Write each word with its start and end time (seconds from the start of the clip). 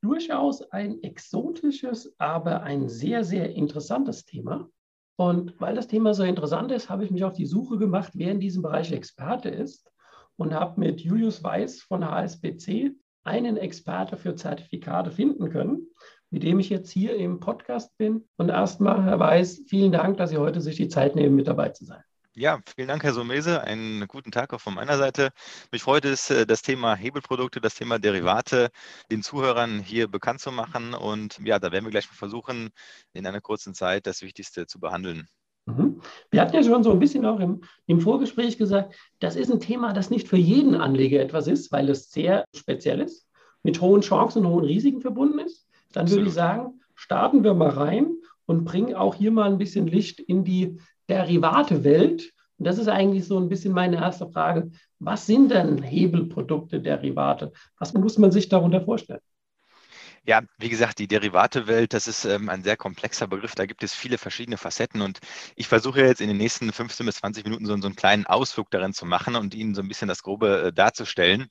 Durchaus 0.00 0.62
ein 0.70 1.02
exotisches, 1.02 2.14
aber 2.18 2.62
ein 2.62 2.88
sehr, 2.88 3.24
sehr 3.24 3.54
interessantes 3.54 4.24
Thema. 4.24 4.68
Und 5.16 5.60
weil 5.60 5.74
das 5.74 5.88
Thema 5.88 6.14
so 6.14 6.22
interessant 6.22 6.70
ist, 6.70 6.88
habe 6.88 7.04
ich 7.04 7.10
mich 7.10 7.24
auf 7.24 7.34
die 7.34 7.46
Suche 7.46 7.78
gemacht, 7.78 8.12
wer 8.14 8.30
in 8.30 8.38
diesem 8.38 8.62
Bereich 8.62 8.92
Experte 8.92 9.48
ist 9.48 9.90
und 10.36 10.54
habe 10.54 10.78
mit 10.78 11.00
Julius 11.00 11.42
Weiß 11.42 11.82
von 11.82 12.08
HSBC 12.08 12.92
einen 13.24 13.56
Experte 13.56 14.16
für 14.16 14.36
Zertifikate 14.36 15.10
finden 15.10 15.50
können, 15.50 15.88
mit 16.30 16.44
dem 16.44 16.60
ich 16.60 16.70
jetzt 16.70 16.90
hier 16.90 17.16
im 17.16 17.40
Podcast 17.40 17.96
bin. 17.98 18.28
Und 18.36 18.48
erstmal, 18.48 19.02
Herr 19.04 19.18
Weiß, 19.18 19.62
vielen 19.66 19.90
Dank, 19.90 20.18
dass 20.18 20.30
Sie 20.30 20.38
heute 20.38 20.60
sich 20.60 20.76
die 20.76 20.88
Zeit 20.88 21.16
nehmen, 21.16 21.34
mit 21.34 21.48
dabei 21.48 21.70
zu 21.70 21.84
sein. 21.84 22.02
Ja, 22.38 22.60
vielen 22.76 22.86
Dank, 22.86 23.02
Herr 23.02 23.14
Somese. 23.14 23.64
Einen 23.64 24.06
guten 24.06 24.30
Tag 24.30 24.54
auch 24.54 24.60
von 24.60 24.72
meiner 24.72 24.96
Seite. 24.96 25.30
Mich 25.72 25.82
freut 25.82 26.04
es, 26.04 26.30
äh, 26.30 26.46
das 26.46 26.62
Thema 26.62 26.94
Hebelprodukte, 26.94 27.60
das 27.60 27.74
Thema 27.74 27.98
Derivate 27.98 28.70
den 29.10 29.24
Zuhörern 29.24 29.80
hier 29.80 30.06
bekannt 30.06 30.38
zu 30.38 30.52
machen. 30.52 30.94
Und 30.94 31.40
ja, 31.44 31.58
da 31.58 31.72
werden 31.72 31.84
wir 31.84 31.90
gleich 31.90 32.08
mal 32.08 32.14
versuchen, 32.14 32.70
in 33.12 33.26
einer 33.26 33.40
kurzen 33.40 33.74
Zeit 33.74 34.06
das 34.06 34.22
Wichtigste 34.22 34.68
zu 34.68 34.78
behandeln. 34.78 35.26
Mhm. 35.66 36.00
Wir 36.30 36.40
hatten 36.40 36.54
ja 36.54 36.62
schon 36.62 36.84
so 36.84 36.92
ein 36.92 37.00
bisschen 37.00 37.26
auch 37.26 37.40
im, 37.40 37.62
im, 37.86 38.00
Vorgespräch 38.00 38.56
gesagt, 38.56 38.94
das 39.18 39.34
ist 39.34 39.50
ein 39.50 39.58
Thema, 39.58 39.92
das 39.92 40.08
nicht 40.08 40.28
für 40.28 40.36
jeden 40.36 40.76
Anleger 40.76 41.18
etwas 41.18 41.48
ist, 41.48 41.72
weil 41.72 41.88
es 41.88 42.12
sehr 42.12 42.44
speziell 42.54 43.00
ist, 43.00 43.26
mit 43.64 43.80
hohen 43.80 44.02
Chancen 44.02 44.46
und 44.46 44.52
hohen 44.52 44.64
Risiken 44.64 45.00
verbunden 45.00 45.40
ist. 45.40 45.66
Dann 45.90 46.02
Absolut. 46.02 46.20
würde 46.20 46.28
ich 46.28 46.34
sagen, 46.34 46.80
starten 46.94 47.42
wir 47.42 47.54
mal 47.54 47.70
rein 47.70 48.14
und 48.46 48.64
bringen 48.64 48.94
auch 48.94 49.16
hier 49.16 49.32
mal 49.32 49.50
ein 49.50 49.58
bisschen 49.58 49.88
Licht 49.88 50.20
in 50.20 50.44
die 50.44 50.78
Derivate-Welt. 51.08 52.32
Und 52.58 52.66
das 52.66 52.78
ist 52.78 52.88
eigentlich 52.88 53.26
so 53.26 53.38
ein 53.38 53.48
bisschen 53.48 53.72
meine 53.72 53.96
erste 53.96 54.28
Frage. 54.28 54.70
Was 54.98 55.26
sind 55.26 55.50
denn 55.50 55.82
Hebelprodukte, 55.82 56.80
Derivate? 56.80 57.52
Was 57.78 57.94
muss 57.94 58.18
man 58.18 58.32
sich 58.32 58.48
darunter 58.48 58.80
vorstellen? 58.80 59.20
Ja, 60.28 60.42
wie 60.58 60.68
gesagt, 60.68 60.98
die 60.98 61.08
Derivate-Welt, 61.08 61.94
das 61.94 62.06
ist 62.06 62.26
ähm, 62.26 62.50
ein 62.50 62.62
sehr 62.62 62.76
komplexer 62.76 63.26
Begriff. 63.26 63.54
Da 63.54 63.64
gibt 63.64 63.82
es 63.82 63.94
viele 63.94 64.18
verschiedene 64.18 64.58
Facetten 64.58 65.00
und 65.00 65.20
ich 65.56 65.68
versuche 65.68 66.02
jetzt 66.02 66.20
in 66.20 66.28
den 66.28 66.36
nächsten 66.36 66.70
15 66.70 67.06
bis 67.06 67.14
20 67.14 67.44
Minuten 67.44 67.64
so, 67.64 67.74
so 67.78 67.86
einen 67.86 67.96
kleinen 67.96 68.26
Ausflug 68.26 68.70
darin 68.70 68.92
zu 68.92 69.06
machen 69.06 69.36
und 69.36 69.54
Ihnen 69.54 69.74
so 69.74 69.80
ein 69.80 69.88
bisschen 69.88 70.06
das 70.06 70.22
Grobe 70.22 70.64
äh, 70.66 70.72
darzustellen. 70.74 71.46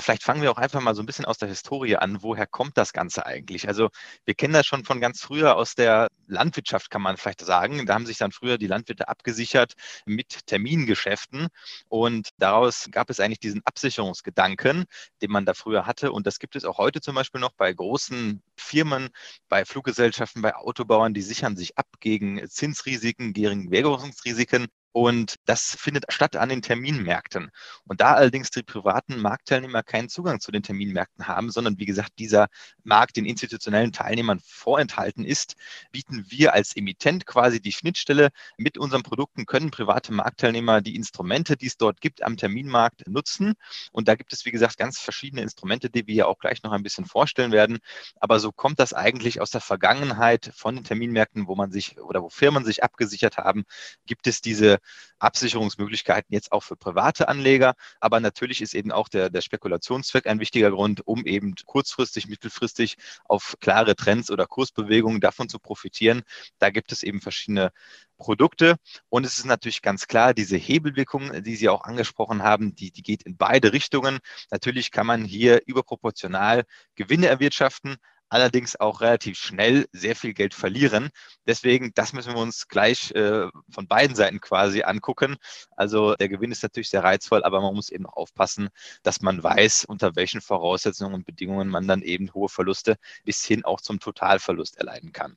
Vielleicht 0.00 0.22
fangen 0.22 0.40
wir 0.40 0.50
auch 0.50 0.56
einfach 0.56 0.80
mal 0.80 0.94
so 0.94 1.02
ein 1.02 1.06
bisschen 1.06 1.26
aus 1.26 1.36
der 1.36 1.50
Historie 1.50 1.96
an. 1.96 2.22
Woher 2.22 2.46
kommt 2.46 2.78
das 2.78 2.94
Ganze 2.94 3.26
eigentlich? 3.26 3.68
Also 3.68 3.90
wir 4.24 4.32
kennen 4.32 4.54
das 4.54 4.64
schon 4.64 4.86
von 4.86 4.98
ganz 4.98 5.20
früher 5.20 5.54
aus 5.54 5.74
der 5.74 6.08
Landwirtschaft, 6.26 6.88
kann 6.88 7.02
man 7.02 7.18
vielleicht 7.18 7.42
sagen. 7.42 7.84
Da 7.84 7.92
haben 7.92 8.06
sich 8.06 8.16
dann 8.16 8.32
früher 8.32 8.56
die 8.56 8.66
Landwirte 8.66 9.08
abgesichert 9.08 9.74
mit 10.06 10.46
Termingeschäften 10.46 11.48
und 11.88 12.30
daraus 12.38 12.88
gab 12.90 13.10
es 13.10 13.20
eigentlich 13.20 13.40
diesen 13.40 13.60
Absicherungsgedanken, 13.66 14.86
den 15.20 15.30
man 15.30 15.44
da 15.44 15.52
früher 15.52 15.84
hatte 15.84 16.12
und 16.12 16.26
das 16.26 16.38
gibt 16.38 16.56
es 16.56 16.64
auch 16.64 16.78
heute 16.78 17.02
zum 17.02 17.14
Beispiel 17.14 17.38
noch 17.38 17.52
bei 17.52 17.70
großen 17.74 18.21
Firmen, 18.56 19.10
bei 19.48 19.64
Fluggesellschaften, 19.64 20.42
bei 20.42 20.54
Autobauern, 20.54 21.14
die 21.14 21.22
sichern 21.22 21.56
sich 21.56 21.76
ab 21.78 21.88
gegen 22.00 22.48
Zinsrisiken, 22.48 23.32
gegen 23.32 23.70
Währungsrisiken. 23.70 24.68
Und 24.92 25.36
das 25.46 25.74
findet 25.78 26.04
statt 26.12 26.36
an 26.36 26.50
den 26.50 26.60
Terminmärkten. 26.60 27.50
Und 27.84 28.00
da 28.02 28.12
allerdings 28.12 28.50
die 28.50 28.62
privaten 28.62 29.18
Marktteilnehmer 29.18 29.82
keinen 29.82 30.10
Zugang 30.10 30.38
zu 30.40 30.52
den 30.52 30.62
Terminmärkten 30.62 31.26
haben, 31.26 31.50
sondern 31.50 31.78
wie 31.78 31.86
gesagt, 31.86 32.12
dieser 32.18 32.48
Markt 32.84 33.16
den 33.16 33.24
institutionellen 33.24 33.92
Teilnehmern 33.92 34.40
vorenthalten 34.44 35.24
ist, 35.24 35.56
bieten 35.92 36.26
wir 36.28 36.52
als 36.52 36.76
Emittent 36.76 37.24
quasi 37.24 37.60
die 37.60 37.72
Schnittstelle. 37.72 38.28
Mit 38.58 38.76
unseren 38.76 39.02
Produkten 39.02 39.46
können 39.46 39.70
private 39.70 40.12
Marktteilnehmer 40.12 40.82
die 40.82 40.94
Instrumente, 40.94 41.56
die 41.56 41.66
es 41.66 41.78
dort 41.78 42.02
gibt, 42.02 42.22
am 42.22 42.36
Terminmarkt 42.36 43.08
nutzen. 43.08 43.54
Und 43.92 44.08
da 44.08 44.14
gibt 44.14 44.34
es, 44.34 44.44
wie 44.44 44.50
gesagt, 44.50 44.76
ganz 44.76 44.98
verschiedene 44.98 45.40
Instrumente, 45.40 45.88
die 45.88 46.06
wir 46.06 46.14
ja 46.14 46.26
auch 46.26 46.38
gleich 46.38 46.62
noch 46.62 46.72
ein 46.72 46.82
bisschen 46.82 47.06
vorstellen 47.06 47.52
werden. 47.52 47.78
Aber 48.20 48.40
so 48.40 48.52
kommt 48.52 48.78
das 48.78 48.92
eigentlich 48.92 49.40
aus 49.40 49.50
der 49.50 49.62
Vergangenheit 49.62 50.52
von 50.54 50.74
den 50.74 50.84
Terminmärkten, 50.84 51.46
wo 51.48 51.54
man 51.54 51.72
sich 51.72 51.98
oder 51.98 52.22
wo 52.22 52.28
Firmen 52.28 52.64
sich 52.64 52.84
abgesichert 52.84 53.38
haben, 53.38 53.64
gibt 54.06 54.26
es 54.26 54.42
diese 54.42 54.81
Absicherungsmöglichkeiten 55.18 56.32
jetzt 56.32 56.52
auch 56.52 56.62
für 56.62 56.76
private 56.76 57.28
Anleger. 57.28 57.74
Aber 58.00 58.20
natürlich 58.20 58.60
ist 58.60 58.74
eben 58.74 58.92
auch 58.92 59.08
der, 59.08 59.30
der 59.30 59.40
Spekulationszweck 59.40 60.26
ein 60.26 60.40
wichtiger 60.40 60.70
Grund, 60.70 61.06
um 61.06 61.24
eben 61.26 61.54
kurzfristig, 61.66 62.28
mittelfristig 62.28 62.96
auf 63.24 63.56
klare 63.60 63.96
Trends 63.96 64.30
oder 64.30 64.46
Kursbewegungen 64.46 65.20
davon 65.20 65.48
zu 65.48 65.58
profitieren. 65.58 66.22
Da 66.58 66.70
gibt 66.70 66.92
es 66.92 67.02
eben 67.02 67.20
verschiedene 67.20 67.72
Produkte. 68.16 68.76
Und 69.08 69.26
es 69.26 69.38
ist 69.38 69.46
natürlich 69.46 69.82
ganz 69.82 70.06
klar, 70.06 70.32
diese 70.32 70.56
Hebelwirkung, 70.56 71.42
die 71.42 71.56
Sie 71.56 71.68
auch 71.68 71.82
angesprochen 71.82 72.42
haben, 72.42 72.74
die, 72.74 72.90
die 72.92 73.02
geht 73.02 73.24
in 73.24 73.36
beide 73.36 73.72
Richtungen. 73.72 74.20
Natürlich 74.50 74.90
kann 74.90 75.06
man 75.06 75.24
hier 75.24 75.62
überproportional 75.66 76.64
Gewinne 76.94 77.26
erwirtschaften, 77.26 77.96
allerdings 78.32 78.80
auch 78.80 79.02
relativ 79.02 79.36
schnell 79.36 79.86
sehr 79.92 80.16
viel 80.16 80.32
Geld 80.32 80.54
verlieren. 80.54 81.10
Deswegen, 81.46 81.92
das 81.94 82.14
müssen 82.14 82.32
wir 82.32 82.40
uns 82.40 82.66
gleich 82.66 83.10
äh, 83.10 83.48
von 83.68 83.86
beiden 83.86 84.16
Seiten 84.16 84.40
quasi 84.40 84.82
angucken. 84.82 85.36
Also 85.76 86.14
der 86.14 86.30
Gewinn 86.30 86.50
ist 86.50 86.62
natürlich 86.62 86.88
sehr 86.88 87.04
reizvoll, 87.04 87.44
aber 87.44 87.60
man 87.60 87.74
muss 87.74 87.90
eben 87.90 88.06
auch 88.06 88.16
aufpassen, 88.16 88.70
dass 89.02 89.20
man 89.20 89.42
weiß, 89.42 89.84
unter 89.84 90.16
welchen 90.16 90.40
Voraussetzungen 90.40 91.12
und 91.12 91.26
Bedingungen 91.26 91.68
man 91.68 91.86
dann 91.86 92.00
eben 92.00 92.32
hohe 92.32 92.48
Verluste 92.48 92.96
bis 93.24 93.44
hin 93.44 93.66
auch 93.66 93.82
zum 93.82 94.00
Totalverlust 94.00 94.78
erleiden 94.78 95.12
kann. 95.12 95.36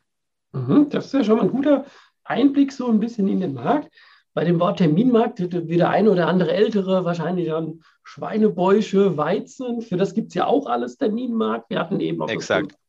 Mhm, 0.53 0.89
das 0.89 1.07
ist 1.07 1.13
ja 1.13 1.23
schon 1.25 1.38
mal 1.38 1.44
ein 1.44 1.51
guter 1.51 1.85
Einblick 2.23 2.72
so 2.72 2.89
ein 2.89 3.01
bisschen 3.01 3.27
in 3.27 3.41
den 3.41 3.53
Markt. 3.53 3.94
Bei 4.35 4.44
dem 4.44 4.59
Wort 4.59 4.79
Terminmarkt 4.79 5.40
wird 5.40 5.69
der 5.69 5.90
eine 5.90 6.12
oder 6.12 6.28
andere 6.28 6.51
Ältere 6.51 7.06
wahrscheinlich 7.06 7.53
an 7.53 7.79
Schweinebäusche, 8.03 9.16
Weizen. 9.16 9.81
Für 9.81 9.96
das 9.96 10.13
gibt 10.13 10.28
es 10.28 10.34
ja 10.34 10.46
auch 10.46 10.68
alles 10.68 10.97
Terminmarkt. 10.97 11.69
Wir 11.69 11.79
hatten 11.79 12.01
eben 12.01 12.22
auch 12.22 12.29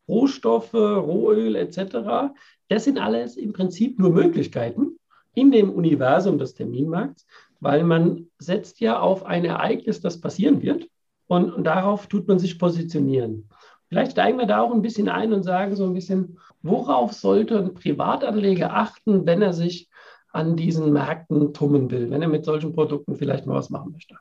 Rohstoffe, 0.09 0.75
Rohöl 0.75 1.55
etc. 1.55 2.33
Das 2.69 2.83
sind 2.83 2.99
alles 2.99 3.37
im 3.37 3.53
Prinzip 3.53 3.97
nur 4.01 4.11
Möglichkeiten 4.11 4.99
in 5.35 5.53
dem 5.53 5.71
Universum 5.71 6.37
des 6.39 6.55
Terminmarkts, 6.55 7.25
weil 7.61 7.85
man 7.85 8.27
setzt 8.39 8.81
ja 8.81 8.99
auf 8.99 9.25
ein 9.25 9.45
Ereignis, 9.45 10.01
das 10.01 10.21
passieren 10.21 10.63
wird 10.63 10.89
und, 11.29 11.53
und 11.53 11.63
darauf 11.63 12.09
tut 12.09 12.27
man 12.27 12.41
sich 12.41 12.59
positionieren. 12.59 13.49
Vielleicht 13.89 14.13
steigen 14.13 14.39
wir 14.39 14.47
da 14.47 14.63
auch 14.63 14.75
ein 14.75 14.83
bisschen 14.83 15.09
ein 15.09 15.33
und 15.33 15.45
sagen 15.45 15.77
so 15.77 15.85
ein 15.85 15.95
bisschen, 15.95 16.39
worauf 16.63 17.13
sollte 17.13 17.59
ein 17.59 17.75
Privatanleger 17.75 18.75
achten, 18.75 19.27
wenn 19.27 19.43
er 19.43 19.53
sich 19.53 19.89
an 20.37 20.57
diesen 20.57 20.93
Märkten 20.93 21.53
tummen 21.53 21.91
will, 21.91 22.11
wenn 22.11 22.23
er 22.23 22.29
mit 22.29 22.45
solchen 22.45 22.73
Produkten 22.73 23.17
vielleicht 23.17 23.47
mal 23.47 23.55
was 23.55 23.71
machen 23.71 23.93
möchte? 23.93 24.17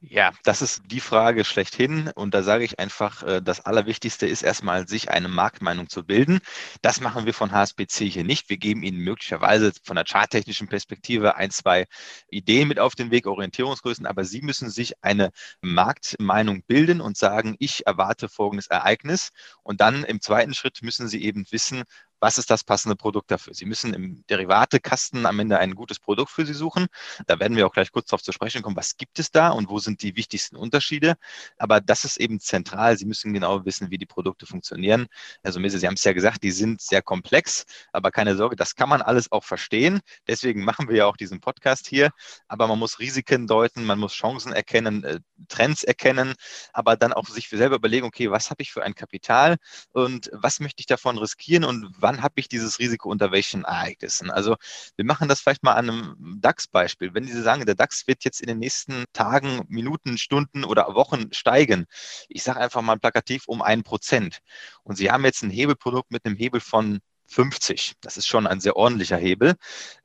Ja, 0.00 0.32
das 0.44 0.62
ist 0.62 0.82
die 0.86 1.00
Frage 1.00 1.44
schlechthin. 1.44 2.10
Und 2.14 2.34
da 2.34 2.42
sage 2.42 2.64
ich 2.64 2.78
einfach, 2.78 3.22
äh, 3.22 3.42
das 3.42 3.64
Allerwichtigste 3.64 4.26
ist 4.26 4.42
erstmal, 4.42 4.88
sich 4.88 5.10
eine 5.10 5.28
Marktmeinung 5.28 5.88
zu 5.88 6.04
bilden. 6.04 6.40
Das 6.82 7.00
machen 7.00 7.26
wir 7.26 7.34
von 7.34 7.52
HSBC 7.52 8.08
hier 8.08 8.24
nicht. 8.24 8.48
Wir 8.48 8.56
geben 8.56 8.82
Ihnen 8.82 8.98
möglicherweise 8.98 9.72
von 9.84 9.96
der 9.96 10.04
charttechnischen 10.04 10.68
Perspektive 10.68 11.36
ein, 11.36 11.50
zwei 11.50 11.86
Ideen 12.30 12.68
mit 12.68 12.78
auf 12.78 12.94
den 12.94 13.10
Weg, 13.10 13.26
Orientierungsgrößen, 13.26 14.06
aber 14.06 14.24
Sie 14.24 14.42
müssen 14.42 14.70
sich 14.70 14.94
eine 15.02 15.30
Marktmeinung 15.60 16.62
bilden 16.66 17.00
und 17.00 17.16
sagen, 17.16 17.56
ich 17.58 17.86
erwarte 17.86 18.28
folgendes 18.28 18.68
Ereignis. 18.68 19.30
Und 19.62 19.80
dann 19.80 20.04
im 20.04 20.20
zweiten 20.20 20.54
Schritt 20.54 20.82
müssen 20.82 21.08
Sie 21.08 21.22
eben 21.22 21.46
wissen, 21.50 21.84
was 22.20 22.38
ist 22.38 22.50
das 22.50 22.64
passende 22.64 22.96
Produkt 22.96 23.30
dafür? 23.30 23.54
Sie 23.54 23.66
müssen 23.66 23.94
im 23.94 24.24
Derivate-Kasten 24.26 25.26
am 25.26 25.38
Ende 25.38 25.58
ein 25.58 25.74
gutes 25.74 25.98
Produkt 25.98 26.30
für 26.30 26.44
Sie 26.44 26.54
suchen. 26.54 26.86
Da 27.26 27.38
werden 27.38 27.56
wir 27.56 27.66
auch 27.66 27.72
gleich 27.72 27.92
kurz 27.92 28.08
darauf 28.08 28.22
zu 28.22 28.32
sprechen 28.32 28.62
kommen, 28.62 28.76
was 28.76 28.96
gibt 28.96 29.18
es 29.18 29.30
da 29.30 29.50
und 29.50 29.68
wo 29.68 29.78
sind 29.78 30.02
die 30.02 30.16
wichtigsten 30.16 30.56
Unterschiede. 30.56 31.14
Aber 31.58 31.80
das 31.80 32.04
ist 32.04 32.18
eben 32.18 32.40
zentral. 32.40 32.96
Sie 32.98 33.06
müssen 33.06 33.32
genau 33.32 33.64
wissen, 33.64 33.90
wie 33.90 33.98
die 33.98 34.06
Produkte 34.06 34.46
funktionieren. 34.46 35.06
Also 35.42 35.60
Sie 35.60 35.86
haben 35.86 35.94
es 35.94 36.04
ja 36.04 36.12
gesagt, 36.12 36.42
die 36.42 36.50
sind 36.50 36.80
sehr 36.80 37.02
komplex, 37.02 37.64
aber 37.92 38.10
keine 38.10 38.36
Sorge, 38.36 38.56
das 38.56 38.74
kann 38.74 38.88
man 38.88 39.02
alles 39.02 39.30
auch 39.30 39.44
verstehen. 39.44 40.00
Deswegen 40.26 40.64
machen 40.64 40.88
wir 40.88 40.96
ja 40.96 41.06
auch 41.06 41.16
diesen 41.16 41.40
Podcast 41.40 41.86
hier. 41.86 42.10
Aber 42.48 42.66
man 42.66 42.78
muss 42.78 42.98
Risiken 42.98 43.46
deuten, 43.46 43.84
man 43.84 43.98
muss 43.98 44.12
Chancen 44.12 44.52
erkennen, 44.52 45.04
äh, 45.04 45.20
Trends 45.48 45.84
erkennen, 45.84 46.34
aber 46.72 46.96
dann 46.96 47.12
auch 47.12 47.28
sich 47.28 47.48
selber 47.48 47.76
überlegen, 47.76 48.06
okay, 48.06 48.30
was 48.30 48.50
habe 48.50 48.62
ich 48.62 48.72
für 48.72 48.82
ein 48.82 48.94
Kapital 48.94 49.56
und 49.92 50.30
was 50.32 50.60
möchte 50.60 50.80
ich 50.80 50.86
davon 50.86 51.18
riskieren 51.18 51.64
und 51.64 51.94
was 51.98 52.07
wann 52.08 52.22
habe 52.22 52.34
ich 52.36 52.48
dieses 52.48 52.78
Risiko 52.78 53.10
unter 53.10 53.32
welchen 53.32 53.64
Ereignissen. 53.64 54.30
Also 54.30 54.56
wir 54.96 55.04
machen 55.04 55.28
das 55.28 55.40
vielleicht 55.40 55.62
mal 55.62 55.74
an 55.74 55.90
einem 55.90 56.16
DAX-Beispiel. 56.40 57.12
Wenn 57.12 57.24
Sie 57.24 57.42
sagen, 57.42 57.66
der 57.66 57.74
DAX 57.74 58.06
wird 58.06 58.24
jetzt 58.24 58.40
in 58.40 58.46
den 58.48 58.58
nächsten 58.58 59.04
Tagen, 59.12 59.64
Minuten, 59.68 60.16
Stunden 60.16 60.64
oder 60.64 60.94
Wochen 60.94 61.30
steigen, 61.32 61.84
ich 62.30 62.42
sage 62.42 62.60
einfach 62.60 62.80
mal 62.80 62.98
plakativ 62.98 63.46
um 63.46 63.60
ein 63.60 63.82
Prozent 63.82 64.38
und 64.84 64.96
Sie 64.96 65.10
haben 65.10 65.24
jetzt 65.24 65.42
ein 65.42 65.50
Hebelprodukt 65.50 66.10
mit 66.10 66.24
einem 66.24 66.36
Hebel 66.36 66.60
von 66.60 67.00
50. 67.28 67.94
Das 68.00 68.16
ist 68.16 68.26
schon 68.26 68.46
ein 68.46 68.60
sehr 68.60 68.76
ordentlicher 68.76 69.18
Hebel. 69.18 69.54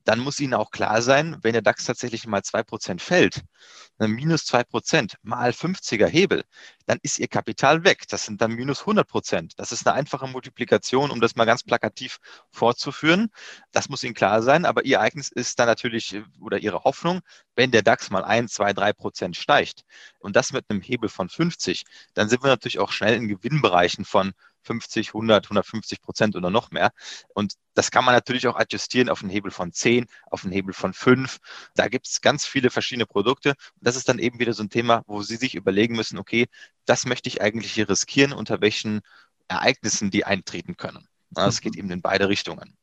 Dann 0.03 0.19
muss 0.19 0.39
Ihnen 0.41 0.53
auch 0.53 0.71
klar 0.71 1.01
sein, 1.01 1.37
wenn 1.41 1.53
der 1.53 1.61
DAX 1.61 1.85
tatsächlich 1.85 2.27
mal 2.27 2.41
2% 2.41 2.99
fällt, 2.99 3.41
minus 3.97 4.43
2% 4.43 5.15
mal 5.21 5.51
50er 5.51 6.07
Hebel, 6.07 6.43
dann 6.85 6.99
ist 7.01 7.19
Ihr 7.19 7.29
Kapital 7.29 7.85
weg. 7.85 8.03
Das 8.09 8.25
sind 8.25 8.41
dann 8.41 8.51
minus 8.51 8.81
100%. 8.81 9.53
Das 9.55 9.71
ist 9.71 9.87
eine 9.87 9.95
einfache 9.95 10.27
Multiplikation, 10.27 11.11
um 11.11 11.21
das 11.21 11.35
mal 11.37 11.45
ganz 11.45 11.63
plakativ 11.63 12.17
fortzuführen. 12.51 13.29
Das 13.71 13.87
muss 13.87 14.03
Ihnen 14.03 14.15
klar 14.15 14.41
sein. 14.41 14.65
Aber 14.65 14.83
Ihr 14.83 14.97
Ereignis 14.97 15.29
ist 15.29 15.57
dann 15.59 15.67
natürlich 15.67 16.21
oder 16.41 16.57
Ihre 16.59 16.83
Hoffnung, 16.83 17.21
wenn 17.55 17.71
der 17.71 17.83
DAX 17.83 18.09
mal 18.09 18.25
1, 18.25 18.51
2, 18.53 18.73
3 18.73 18.93
Prozent 18.93 19.37
steigt 19.37 19.83
und 20.19 20.35
das 20.35 20.51
mit 20.51 20.65
einem 20.69 20.81
Hebel 20.81 21.07
von 21.07 21.29
50, 21.29 21.85
dann 22.13 22.27
sind 22.27 22.43
wir 22.43 22.49
natürlich 22.49 22.79
auch 22.79 22.91
schnell 22.91 23.15
in 23.15 23.29
Gewinnbereichen 23.29 24.03
von 24.03 24.33
50, 24.63 25.09
100, 25.09 25.45
150 25.45 26.01
Prozent 26.01 26.35
oder 26.35 26.49
noch 26.49 26.71
mehr. 26.71 26.91
Und 27.33 27.53
das 27.73 27.91
kann 27.91 28.05
man 28.05 28.13
natürlich 28.13 28.47
auch 28.47 28.55
adjustieren 28.55 29.09
auf 29.09 29.21
einen 29.21 29.31
Hebel 29.31 29.51
von 29.51 29.71
10, 29.71 30.05
auf 30.29 30.43
einen 30.43 30.53
Hebel 30.53 30.73
von 30.73 30.93
5. 30.93 31.39
Da 31.75 31.87
gibt 31.87 32.07
es 32.07 32.21
ganz 32.21 32.45
viele 32.45 32.69
verschiedene 32.69 33.05
Produkte. 33.05 33.49
Und 33.49 33.87
das 33.87 33.95
ist 33.95 34.09
dann 34.09 34.19
eben 34.19 34.39
wieder 34.39 34.53
so 34.53 34.63
ein 34.63 34.69
Thema, 34.69 35.03
wo 35.07 35.21
Sie 35.21 35.35
sich 35.35 35.55
überlegen 35.55 35.95
müssen, 35.95 36.17
okay, 36.17 36.47
das 36.85 37.05
möchte 37.05 37.29
ich 37.29 37.41
eigentlich 37.41 37.73
hier 37.73 37.89
riskieren, 37.89 38.33
unter 38.33 38.61
welchen 38.61 39.01
Ereignissen 39.47 40.11
die 40.11 40.25
eintreten 40.25 40.77
können. 40.77 41.07
Es 41.35 41.61
geht 41.61 41.75
eben 41.75 41.89
in 41.89 42.01
beide 42.01 42.29
Richtungen. 42.29 42.77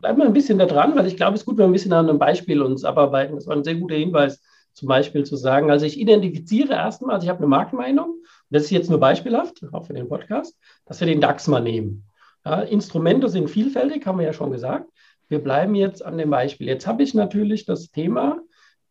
Bleiben 0.00 0.18
wir 0.18 0.26
ein 0.26 0.32
bisschen 0.32 0.58
da 0.58 0.66
dran, 0.66 0.96
weil 0.96 1.06
ich 1.06 1.16
glaube, 1.16 1.34
es 1.34 1.40
ist 1.40 1.46
gut, 1.46 1.56
wenn 1.56 1.64
wir 1.64 1.68
ein 1.68 1.72
bisschen 1.72 1.92
an 1.92 2.08
einem 2.08 2.18
Beispiel 2.18 2.62
uns 2.62 2.84
abarbeiten. 2.84 3.36
Das 3.36 3.46
war 3.46 3.56
ein 3.56 3.64
sehr 3.64 3.76
guter 3.76 3.94
Hinweis, 3.94 4.40
zum 4.72 4.88
Beispiel 4.88 5.24
zu 5.24 5.36
sagen, 5.36 5.70
also 5.70 5.86
ich 5.86 5.98
identifiziere 5.98 6.72
erstmal, 6.74 7.14
also 7.14 7.24
ich 7.24 7.30
habe 7.30 7.38
eine 7.38 7.46
Marktmeinung, 7.46 8.22
das 8.54 8.64
ist 8.64 8.70
jetzt 8.70 8.88
nur 8.88 9.00
beispielhaft, 9.00 9.64
auch 9.72 9.86
für 9.86 9.94
den 9.94 10.08
Podcast, 10.08 10.56
dass 10.86 11.00
wir 11.00 11.08
den 11.08 11.20
DAX 11.20 11.48
mal 11.48 11.60
nehmen. 11.60 12.04
Ja, 12.44 12.60
Instrumente 12.60 13.28
sind 13.28 13.50
vielfältig, 13.50 14.06
haben 14.06 14.18
wir 14.18 14.26
ja 14.26 14.32
schon 14.32 14.52
gesagt. 14.52 14.88
Wir 15.28 15.40
bleiben 15.40 15.74
jetzt 15.74 16.04
an 16.04 16.18
dem 16.18 16.30
Beispiel. 16.30 16.68
Jetzt 16.68 16.86
habe 16.86 17.02
ich 17.02 17.14
natürlich 17.14 17.64
das 17.64 17.90
Thema, 17.90 18.38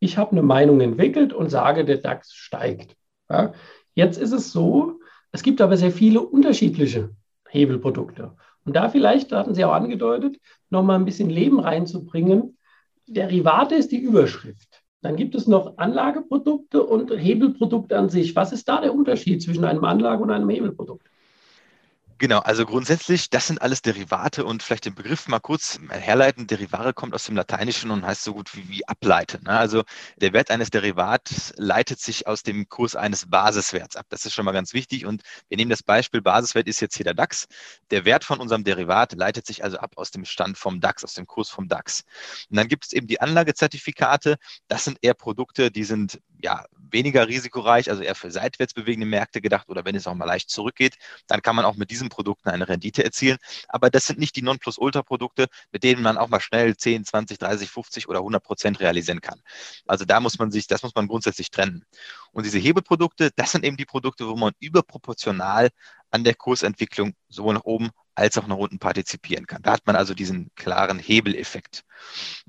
ich 0.00 0.18
habe 0.18 0.32
eine 0.32 0.42
Meinung 0.42 0.82
entwickelt 0.82 1.32
und 1.32 1.48
sage, 1.48 1.86
der 1.86 1.96
DAX 1.96 2.34
steigt. 2.34 2.94
Ja, 3.30 3.54
jetzt 3.94 4.18
ist 4.18 4.32
es 4.32 4.52
so, 4.52 5.00
es 5.32 5.42
gibt 5.42 5.62
aber 5.62 5.78
sehr 5.78 5.92
viele 5.92 6.20
unterschiedliche 6.20 7.10
Hebelprodukte. 7.48 8.36
Und 8.66 8.76
da 8.76 8.90
vielleicht, 8.90 9.32
da 9.32 9.38
hatten 9.38 9.54
Sie 9.54 9.64
auch 9.64 9.72
angedeutet, 9.72 10.36
nochmal 10.68 10.98
ein 10.98 11.06
bisschen 11.06 11.30
Leben 11.30 11.58
reinzubringen. 11.58 12.58
Derivate 13.06 13.76
ist 13.76 13.92
die 13.92 14.00
Überschrift. 14.00 14.73
Dann 15.04 15.16
gibt 15.16 15.34
es 15.34 15.46
noch 15.46 15.76
Anlageprodukte 15.76 16.82
und 16.82 17.10
Hebelprodukte 17.10 17.98
an 17.98 18.08
sich. 18.08 18.34
Was 18.36 18.52
ist 18.52 18.66
da 18.66 18.80
der 18.80 18.94
Unterschied 18.94 19.42
zwischen 19.42 19.66
einem 19.66 19.84
Anlage- 19.84 20.22
und 20.22 20.30
einem 20.30 20.48
Hebelprodukt? 20.48 21.06
Genau, 22.18 22.38
also 22.38 22.64
grundsätzlich, 22.64 23.28
das 23.28 23.48
sind 23.48 23.60
alles 23.60 23.82
Derivate 23.82 24.44
und 24.44 24.62
vielleicht 24.62 24.84
den 24.84 24.94
Begriff 24.94 25.26
mal 25.26 25.40
kurz 25.40 25.80
herleiten. 25.88 26.46
Derivare 26.46 26.94
kommt 26.94 27.12
aus 27.12 27.24
dem 27.24 27.34
Lateinischen 27.34 27.90
und 27.90 28.06
heißt 28.06 28.22
so 28.22 28.34
gut 28.34 28.54
wie, 28.54 28.68
wie 28.68 28.86
ableiten. 28.86 29.42
Ne? 29.44 29.50
Also 29.50 29.82
der 30.16 30.32
Wert 30.32 30.50
eines 30.52 30.70
Derivats 30.70 31.52
leitet 31.56 31.98
sich 31.98 32.28
aus 32.28 32.44
dem 32.44 32.68
Kurs 32.68 32.94
eines 32.94 33.28
Basiswerts 33.28 33.96
ab. 33.96 34.06
Das 34.10 34.24
ist 34.26 34.32
schon 34.32 34.44
mal 34.44 34.52
ganz 34.52 34.74
wichtig. 34.74 35.06
Und 35.06 35.22
wir 35.48 35.56
nehmen 35.56 35.70
das 35.70 35.82
Beispiel, 35.82 36.22
Basiswert 36.22 36.68
ist 36.68 36.80
jetzt 36.80 36.94
hier 36.96 37.04
der 37.04 37.14
DAX. 37.14 37.46
Der 37.90 38.04
Wert 38.04 38.22
von 38.22 38.38
unserem 38.38 38.62
Derivat 38.62 39.12
leitet 39.14 39.44
sich 39.44 39.64
also 39.64 39.78
ab 39.78 39.94
aus 39.96 40.12
dem 40.12 40.24
Stand 40.24 40.56
vom 40.56 40.80
DAX, 40.80 41.02
aus 41.02 41.14
dem 41.14 41.26
Kurs 41.26 41.50
vom 41.50 41.66
DAX. 41.66 42.04
Und 42.48 42.56
dann 42.58 42.68
gibt 42.68 42.84
es 42.86 42.92
eben 42.92 43.08
die 43.08 43.20
Anlagezertifikate. 43.20 44.36
Das 44.68 44.84
sind 44.84 44.98
eher 45.02 45.14
Produkte, 45.14 45.72
die 45.72 45.84
sind 45.84 46.20
ja 46.44 46.64
weniger 46.90 47.26
risikoreich, 47.26 47.90
also 47.90 48.02
eher 48.02 48.14
für 48.14 48.30
seitwärts 48.30 48.74
bewegende 48.74 49.06
Märkte 49.06 49.40
gedacht 49.40 49.68
oder 49.68 49.84
wenn 49.84 49.96
es 49.96 50.06
auch 50.06 50.14
mal 50.14 50.26
leicht 50.26 50.50
zurückgeht, 50.50 50.96
dann 51.26 51.42
kann 51.42 51.56
man 51.56 51.64
auch 51.64 51.74
mit 51.74 51.90
diesen 51.90 52.10
Produkten 52.10 52.50
eine 52.50 52.68
Rendite 52.68 53.02
erzielen. 53.02 53.38
Aber 53.68 53.90
das 53.90 54.06
sind 54.06 54.18
nicht 54.18 54.36
die 54.36 54.42
Nonplusultra-Produkte, 54.42 55.46
mit 55.72 55.82
denen 55.82 56.02
man 56.02 56.18
auch 56.18 56.28
mal 56.28 56.40
schnell 56.40 56.76
10, 56.76 57.04
20, 57.04 57.38
30, 57.38 57.70
50 57.70 58.08
oder 58.08 58.20
100 58.20 58.42
Prozent 58.44 58.80
realisieren 58.80 59.22
kann. 59.22 59.40
Also 59.86 60.04
da 60.04 60.20
muss 60.20 60.38
man 60.38 60.52
sich, 60.52 60.66
das 60.66 60.82
muss 60.82 60.94
man 60.94 61.08
grundsätzlich 61.08 61.50
trennen. 61.50 61.84
Und 62.32 62.44
diese 62.44 62.58
Hebelprodukte, 62.58 63.30
das 63.34 63.52
sind 63.52 63.64
eben 63.64 63.76
die 63.76 63.86
Produkte, 63.86 64.28
wo 64.28 64.36
man 64.36 64.52
überproportional 64.60 65.70
an 66.10 66.24
der 66.24 66.34
Kursentwicklung 66.34 67.14
sowohl 67.28 67.54
nach 67.54 67.64
oben 67.64 67.90
als 68.14 68.38
auch 68.38 68.46
nach 68.46 68.56
unten 68.56 68.78
partizipieren 68.78 69.46
kann. 69.46 69.62
Da 69.62 69.72
hat 69.72 69.86
man 69.86 69.96
also 69.96 70.14
diesen 70.14 70.50
klaren 70.54 70.98
Hebeleffekt. 70.98 71.84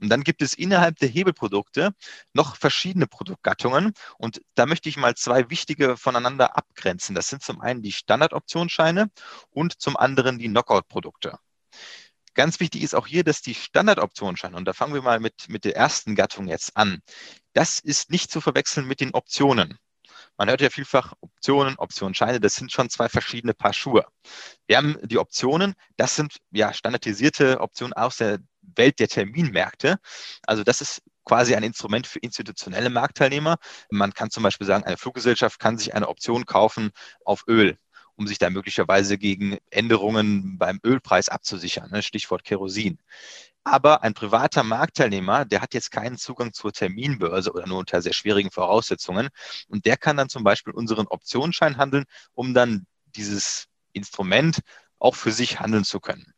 Und 0.01 0.09
dann 0.09 0.23
gibt 0.23 0.41
es 0.41 0.53
innerhalb 0.53 0.97
der 0.99 1.09
Hebelprodukte 1.09 1.93
noch 2.33 2.55
verschiedene 2.55 3.07
Produktgattungen. 3.07 3.93
Und 4.17 4.41
da 4.55 4.65
möchte 4.65 4.89
ich 4.89 4.97
mal 4.97 5.15
zwei 5.15 5.49
wichtige 5.49 5.97
voneinander 5.97 6.57
abgrenzen. 6.57 7.15
Das 7.15 7.27
sind 7.29 7.41
zum 7.41 7.61
einen 7.61 7.81
die 7.81 7.91
Standardoptionsscheine 7.91 9.09
und 9.49 9.81
zum 9.81 9.97
anderen 9.97 10.39
die 10.39 10.49
Knockout-Produkte. 10.49 11.39
Ganz 12.35 12.59
wichtig 12.59 12.83
ist 12.83 12.93
auch 12.95 13.07
hier, 13.07 13.23
dass 13.23 13.41
die 13.41 13.55
Standardoptionsscheine, 13.55 14.57
und 14.57 14.65
da 14.65 14.73
fangen 14.73 14.93
wir 14.93 15.01
mal 15.01 15.21
mit, 15.21 15.47
mit 15.47 15.63
der 15.63 15.77
ersten 15.77 16.15
Gattung 16.15 16.47
jetzt 16.47 16.75
an, 16.75 17.01
das 17.53 17.79
ist 17.79 18.11
nicht 18.11 18.29
zu 18.29 18.41
verwechseln 18.41 18.85
mit 18.85 18.99
den 18.99 19.13
Optionen. 19.13 19.77
Man 20.37 20.49
hört 20.49 20.61
ja 20.61 20.69
vielfach 20.69 21.13
Optionen, 21.21 21.75
Optionsscheine, 21.77 22.39
das 22.39 22.55
sind 22.55 22.71
schon 22.71 22.89
zwei 22.89 23.07
verschiedene 23.09 23.53
Paar 23.53 23.73
Schuhe. 23.73 24.05
Wir 24.67 24.77
haben 24.77 24.97
die 25.03 25.17
Optionen, 25.17 25.75
das 25.97 26.15
sind 26.15 26.37
ja 26.51 26.73
standardisierte 26.73 27.61
Optionen 27.61 27.93
aus 27.93 28.17
der 28.17 28.39
Welt 28.61 28.99
der 28.99 29.07
Terminmärkte. 29.07 29.97
Also 30.45 30.63
das 30.63 30.81
ist 30.81 31.01
quasi 31.23 31.55
ein 31.55 31.63
Instrument 31.63 32.07
für 32.07 32.19
institutionelle 32.19 32.89
Marktteilnehmer. 32.89 33.57
Man 33.89 34.13
kann 34.13 34.29
zum 34.29 34.43
Beispiel 34.43 34.67
sagen, 34.67 34.83
eine 34.83 34.97
Fluggesellschaft 34.97 35.59
kann 35.59 35.77
sich 35.77 35.93
eine 35.93 36.09
Option 36.09 36.45
kaufen 36.45 36.91
auf 37.23 37.43
Öl 37.47 37.77
um 38.17 38.27
sich 38.27 38.37
da 38.37 38.49
möglicherweise 38.49 39.17
gegen 39.17 39.57
Änderungen 39.69 40.57
beim 40.57 40.79
Ölpreis 40.83 41.29
abzusichern. 41.29 41.91
Ne? 41.91 42.01
Stichwort 42.01 42.43
Kerosin. 42.43 42.99
Aber 43.65 44.03
ein 44.03 44.13
privater 44.13 44.63
Marktteilnehmer, 44.63 45.43
der 45.43 45.61
hat 45.61 45.73
jetzt 45.73 45.89
keinen 45.89 46.17
Zugang 46.17 46.53
zur 46.53 46.71
Terminbörse 46.71 47.51
oder 47.51 47.65
nur 47.65 47.79
unter 47.79 47.99
sehr 47.99 48.13
schwierigen 48.13 48.51
Voraussetzungen. 48.51 49.29
Und 49.67 49.85
der 49.87 49.97
kann 49.97 50.17
dann 50.17 50.29
zum 50.29 50.43
Beispiel 50.43 50.71
unseren 50.71 51.07
Optionsschein 51.07 51.77
handeln, 51.77 52.05
um 52.35 52.53
dann 52.53 52.85
dieses 53.07 53.65
Instrument 53.91 54.59
auch 54.99 55.15
für 55.15 55.31
sich 55.31 55.59
handeln 55.59 55.83
zu 55.83 55.99
können. 55.99 56.34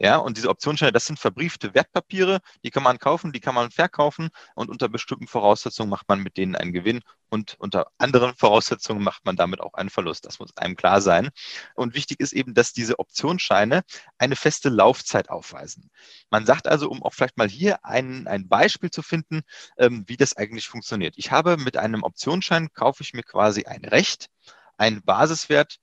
Ja, 0.00 0.18
und 0.18 0.36
diese 0.36 0.48
Optionsscheine, 0.48 0.92
das 0.92 1.06
sind 1.06 1.18
verbriefte 1.18 1.74
Wertpapiere, 1.74 2.38
die 2.62 2.70
kann 2.70 2.84
man 2.84 2.98
kaufen, 2.98 3.32
die 3.32 3.40
kann 3.40 3.54
man 3.54 3.72
verkaufen 3.72 4.28
und 4.54 4.70
unter 4.70 4.88
bestimmten 4.88 5.26
Voraussetzungen 5.26 5.90
macht 5.90 6.08
man 6.08 6.22
mit 6.22 6.36
denen 6.36 6.54
einen 6.54 6.72
Gewinn 6.72 7.00
und 7.30 7.56
unter 7.58 7.88
anderen 7.98 8.34
Voraussetzungen 8.36 9.02
macht 9.02 9.24
man 9.24 9.34
damit 9.34 9.60
auch 9.60 9.74
einen 9.74 9.90
Verlust. 9.90 10.24
Das 10.24 10.38
muss 10.38 10.56
einem 10.56 10.76
klar 10.76 11.00
sein. 11.00 11.30
Und 11.74 11.94
wichtig 11.94 12.20
ist 12.20 12.32
eben, 12.32 12.54
dass 12.54 12.72
diese 12.72 12.98
Optionsscheine 13.00 13.82
eine 14.18 14.36
feste 14.36 14.68
Laufzeit 14.68 15.30
aufweisen. 15.30 15.90
Man 16.30 16.46
sagt 16.46 16.68
also, 16.68 16.88
um 16.88 17.02
auch 17.02 17.12
vielleicht 17.12 17.36
mal 17.36 17.48
hier 17.48 17.84
ein, 17.84 18.28
ein 18.28 18.48
Beispiel 18.48 18.90
zu 18.90 19.02
finden, 19.02 19.42
ähm, 19.78 20.04
wie 20.06 20.16
das 20.16 20.36
eigentlich 20.36 20.68
funktioniert. 20.68 21.14
Ich 21.16 21.32
habe 21.32 21.56
mit 21.56 21.76
einem 21.76 22.04
Optionsschein, 22.04 22.72
kaufe 22.72 23.02
ich 23.02 23.14
mir 23.14 23.24
quasi 23.24 23.64
ein 23.64 23.84
Recht, 23.84 24.28
einen 24.76 25.02
Basiswert 25.02 25.78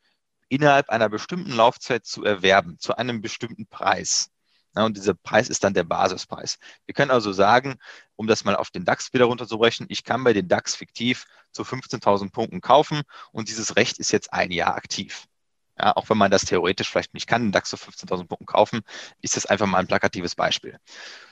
innerhalb 0.56 0.90
einer 0.90 1.10
bestimmten 1.10 1.52
Laufzeit 1.52 2.06
zu 2.06 2.24
erwerben, 2.24 2.80
zu 2.80 2.98
einem 2.98 3.22
bestimmten 3.22 3.68
Preis. 3.68 4.32
Und 4.74 4.98
dieser 4.98 5.14
Preis 5.14 5.50
ist 5.50 5.64
dann 5.64 5.74
der 5.74 5.86
Basispreis. 5.86 6.58
Wir 6.86 6.94
können 6.94 7.12
also 7.12 7.32
sagen, 7.32 7.76
um 8.18 8.28
das 8.28 8.44
mal 8.44 8.56
auf 8.56 8.72
den 8.72 8.84
DAX 8.84 9.14
wieder 9.14 9.26
runterzubrechen, 9.26 9.86
ich 9.90 10.04
kann 10.04 10.24
bei 10.24 10.34
den 10.34 10.50
DAX 10.50 10.76
fiktiv 10.76 11.26
zu 11.52 11.64
15.000 11.64 12.32
Punkten 12.32 12.60
kaufen 12.60 13.04
und 13.32 13.48
dieses 13.48 13.78
Recht 13.78 14.00
ist 14.00 14.12
jetzt 14.12 14.34
ein 14.34 14.52
Jahr 14.52 14.76
aktiv. 14.76 15.28
Ja, 15.77 15.96
auch 15.98 16.10
wenn 16.10 16.17
man 16.17 16.32
das 16.32 16.46
theoretisch 16.46 16.89
vielleicht 16.89 17.13
nicht 17.13 17.27
kann, 17.27 17.44
den 17.44 17.51
DAX 17.51 17.70
zu 17.70 17.75
15.000 17.75 18.27
Punkten 18.27 18.46
kaufen, 18.46 18.82
ist 19.22 19.36
das 19.36 19.46
einfach 19.46 19.65
mal 19.65 19.79
ein 19.79 19.88
plakatives 19.88 20.34
Beispiel. 20.34 20.79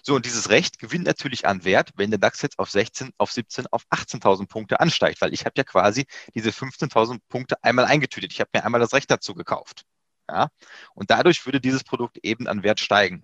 So, 0.01 0.15
und 0.15 0.25
dieses 0.25 0.50
Recht 0.50 0.79
gewinnt 0.79 1.05
natürlich 1.05 1.47
an 1.47 1.63
Wert, 1.63 1.91
wenn 1.95 2.09
der 2.09 2.19
DAX 2.19 2.41
jetzt 2.41 2.59
auf 2.59 2.69
16, 2.69 3.12
auf 3.17 3.31
17, 3.31 3.67
auf 3.67 3.85
18.000 3.89 4.47
Punkte 4.47 4.81
ansteigt, 4.81 5.21
weil 5.21 5.33
ich 5.33 5.45
habe 5.45 5.53
ja 5.55 5.63
quasi 5.63 6.05
diese 6.35 6.51
15.000 6.51 7.19
Punkte 7.29 7.63
einmal 7.63 7.85
eingetütet. 7.85 8.33
Ich 8.33 8.41
habe 8.41 8.50
mir 8.53 8.65
einmal 8.65 8.81
das 8.81 8.93
Recht 8.93 9.09
dazu 9.09 9.33
gekauft. 9.33 9.83
Ja, 10.29 10.50
und 10.93 11.09
dadurch 11.09 11.45
würde 11.45 11.62
dieses 11.62 11.83
Produkt 11.83 12.17
eben 12.23 12.47
an 12.47 12.63
Wert 12.63 12.79
steigen. 12.79 13.23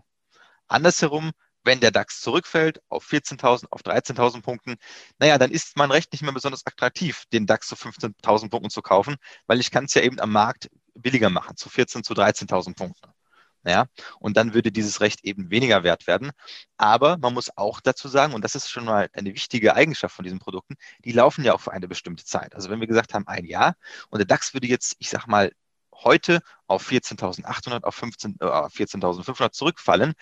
Andersherum, 0.68 1.32
wenn 1.64 1.80
der 1.82 1.92
DAX 1.92 2.22
zurückfällt 2.22 2.82
auf 2.90 3.06
14.000, 3.06 3.68
auf 3.72 3.82
13.000 3.82 4.42
Punkten, 4.42 4.76
naja, 5.20 5.38
dann 5.38 5.52
ist 5.52 5.78
mein 5.78 5.92
Recht 5.92 6.12
nicht 6.14 6.22
mehr 6.22 6.34
besonders 6.34 6.66
attraktiv, 6.66 7.24
den 7.34 7.46
DAX 7.46 7.68
zu 7.68 7.76
15.000 7.76 8.50
Punkten 8.50 8.70
zu 8.70 8.82
kaufen, 8.82 9.18
weil 9.48 9.60
ich 9.60 9.72
kann 9.72 9.86
es 9.86 9.94
ja 9.94 10.02
eben 10.02 10.20
am 10.20 10.32
Markt 10.32 10.70
billiger 10.96 11.30
machen, 11.30 11.56
zu 11.58 11.70
14.000, 11.70 12.04
zu 12.04 12.14
13.000 12.14 12.76
Punkten. 12.76 13.12
Ja, 13.66 13.88
und 14.20 14.38
dann 14.38 14.54
würde 14.54 14.72
dieses 14.72 15.02
Recht 15.02 15.26
eben 15.26 15.52
weniger 15.52 15.84
wert 15.84 16.08
werden. 16.08 16.32
Aber 16.78 17.18
man 17.18 17.34
muss 17.34 17.56
auch 17.58 17.82
dazu 17.82 18.08
sagen, 18.08 18.34
und 18.34 18.44
das 18.44 18.56
ist 18.56 18.70
schon 18.70 18.86
mal 18.86 19.10
eine 19.14 19.34
wichtige 19.34 19.76
Eigenschaft 19.76 20.16
von 20.16 20.24
diesen 20.24 20.40
Produkten, 20.40 20.76
die 21.04 21.12
laufen 21.12 21.44
ja 21.44 21.54
auch 21.54 21.62
für 21.62 21.74
eine 21.74 21.88
bestimmte 21.90 22.24
Zeit. 22.24 22.56
Also 22.56 22.70
wenn 22.70 22.80
wir 22.80 22.88
gesagt 22.88 23.14
haben, 23.14 23.28
ein 23.28 23.46
Jahr 23.46 23.76
und 24.10 24.20
der 24.20 24.26
DAX 24.26 24.54
würde 24.54 24.68
jetzt, 24.68 24.96
ich 25.00 25.10
sag 25.10 25.28
mal, 25.28 25.52
heute 25.94 26.42
auf 26.68 26.90
14.800, 26.90 27.84
auf 27.84 27.96
15, 27.96 28.38
äh, 28.40 28.46
14.500 28.46 29.52
zurückfallen, 29.52 30.14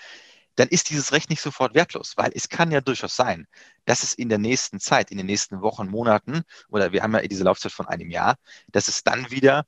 dann 0.55 0.67
ist 0.69 0.89
dieses 0.89 1.11
Recht 1.11 1.29
nicht 1.29 1.41
sofort 1.41 1.75
wertlos, 1.75 2.13
weil 2.17 2.31
es 2.33 2.49
kann 2.49 2.71
ja 2.71 2.81
durchaus 2.81 3.15
sein, 3.15 3.47
dass 3.85 4.01
es 4.01 4.13
in 4.13 4.27
der 4.29 4.39
nächsten 4.39 4.79
Zeit, 4.79 5.11
in 5.11 5.17
den 5.17 5.27
nächsten 5.27 5.61
Wochen, 5.61 5.87
Monaten, 5.87 6.41
oder 6.69 6.91
wir 6.91 7.03
haben 7.03 7.13
ja 7.13 7.21
diese 7.21 7.43
Laufzeit 7.43 7.71
von 7.71 7.87
einem 7.87 8.09
Jahr, 8.09 8.37
dass 8.69 8.87
es 8.87 9.03
dann 9.03 9.29
wieder 9.29 9.65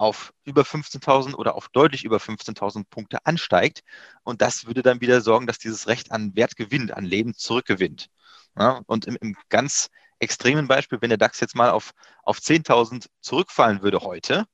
auf 0.00 0.32
über 0.44 0.62
15.000 0.62 1.34
oder 1.34 1.54
auf 1.54 1.68
deutlich 1.68 2.04
über 2.04 2.16
15.000 2.16 2.84
Punkte 2.88 3.18
ansteigt. 3.26 3.82
Und 4.22 4.40
das 4.40 4.64
würde 4.64 4.82
dann 4.82 5.02
wieder 5.02 5.20
sorgen, 5.20 5.46
dass 5.46 5.58
dieses 5.58 5.88
Recht 5.88 6.10
an 6.10 6.34
Wert 6.34 6.56
gewinnt, 6.56 6.92
an 6.92 7.04
Leben 7.04 7.34
zurückgewinnt. 7.34 8.08
Ja, 8.58 8.80
und 8.86 9.04
im, 9.04 9.16
im, 9.20 9.36
ganz 9.50 9.90
extremen 10.18 10.68
Beispiel, 10.68 11.02
wenn 11.02 11.10
der 11.10 11.18
DAX 11.18 11.38
jetzt 11.40 11.54
mal 11.54 11.68
auf, 11.70 11.92
auf 12.22 12.38
10.000 12.38 13.08
zurückfallen 13.20 13.82
würde 13.82 14.00
heute, 14.00 14.46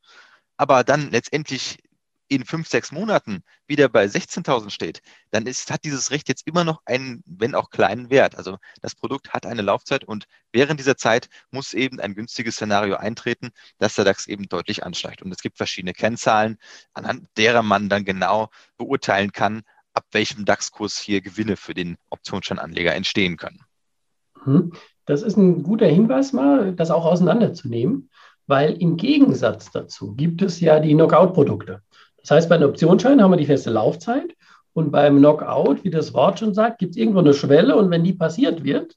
aber 0.57 0.83
dann 0.83 1.11
letztendlich 1.12 1.79
in 2.28 2.45
fünf, 2.45 2.68
sechs 2.68 2.92
Monaten 2.92 3.42
wieder 3.66 3.88
bei 3.88 4.04
16.000 4.04 4.71
steht, 4.71 5.02
dann 5.30 5.47
ist, 5.47 5.71
hat 5.71 5.85
dieses 5.85 6.11
Recht 6.11 6.28
jetzt 6.28 6.47
immer 6.47 6.64
noch 6.64 6.83
einen, 6.85 7.23
wenn 7.26 7.54
auch 7.54 7.71
kleinen 7.71 8.11
Wert. 8.11 8.37
Also 8.37 8.59
das 8.80 8.95
Produkt 8.95 9.33
hat 9.33 9.47
eine 9.47 9.62
Laufzeit 9.62 10.04
und 10.04 10.26
während 10.52 10.80
dieser 10.80 10.97
Zeit 10.97 11.28
muss 11.50 11.75
eben 11.75 12.00
ein 12.00 12.14
günstiges 12.14 12.56
Szenario 12.56 12.97
eintreten, 12.97 13.50
dass 13.78 13.95
der 13.95 14.04
DAX 14.04 14.26
eben 14.26 14.49
deutlich 14.49 14.85
ansteigt. 14.85 15.23
Und 15.23 15.33
es 15.33 15.38
gibt 15.38 15.56
verschiedene 15.56 15.92
Kennzahlen, 15.92 16.59
anhand 16.95 17.28
derer 17.37 17.62
man 17.62 17.88
dann 17.88 18.04
genau 18.04 18.50
beurteilen 18.76 19.33
kann, 19.33 19.62
ab 19.92 20.04
welchem 20.12 20.45
DAX-Kurs 20.45 20.99
hier 20.99 21.21
Gewinne 21.21 21.56
für 21.56 21.75
den 21.75 21.97
Optionsscheinanleger 22.11 22.95
entstehen 22.95 23.37
können. 23.37 23.61
Hm. 24.45 24.73
Das 25.06 25.23
ist 25.23 25.37
ein 25.37 25.62
guter 25.62 25.87
Hinweis 25.87 26.33
mal, 26.33 26.75
das 26.75 26.90
auch 26.90 27.04
auseinanderzunehmen, 27.04 28.11
weil 28.47 28.73
im 28.73 28.97
Gegensatz 28.97 29.71
dazu 29.71 30.14
gibt 30.14 30.42
es 30.42 30.61
ja 30.61 30.80
die 30.80 30.95
Knockout-Produkte. 30.95 31.83
Das 32.26 32.38
heißt, 32.38 32.49
bei 32.49 32.56
einem 32.56 32.71
Optionsschein 32.71 33.23
haben 33.23 33.30
wir 33.30 33.37
die 33.37 33.47
feste 33.47 33.71
Laufzeit 33.71 34.35
und 34.73 34.90
beim 34.90 35.18
Knockout, 35.18 35.85
wie 35.85 35.90
das 35.90 36.12
Wort 36.12 36.40
schon 36.40 36.54
sagt, 36.54 36.80
gibt 36.80 36.90
es 36.90 36.97
irgendwo 36.97 37.21
eine 37.21 37.33
Schwelle 37.33 37.76
und 37.76 37.88
wenn 37.92 38.02
die 38.02 38.14
passiert 38.14 38.64
wird, 38.64 38.97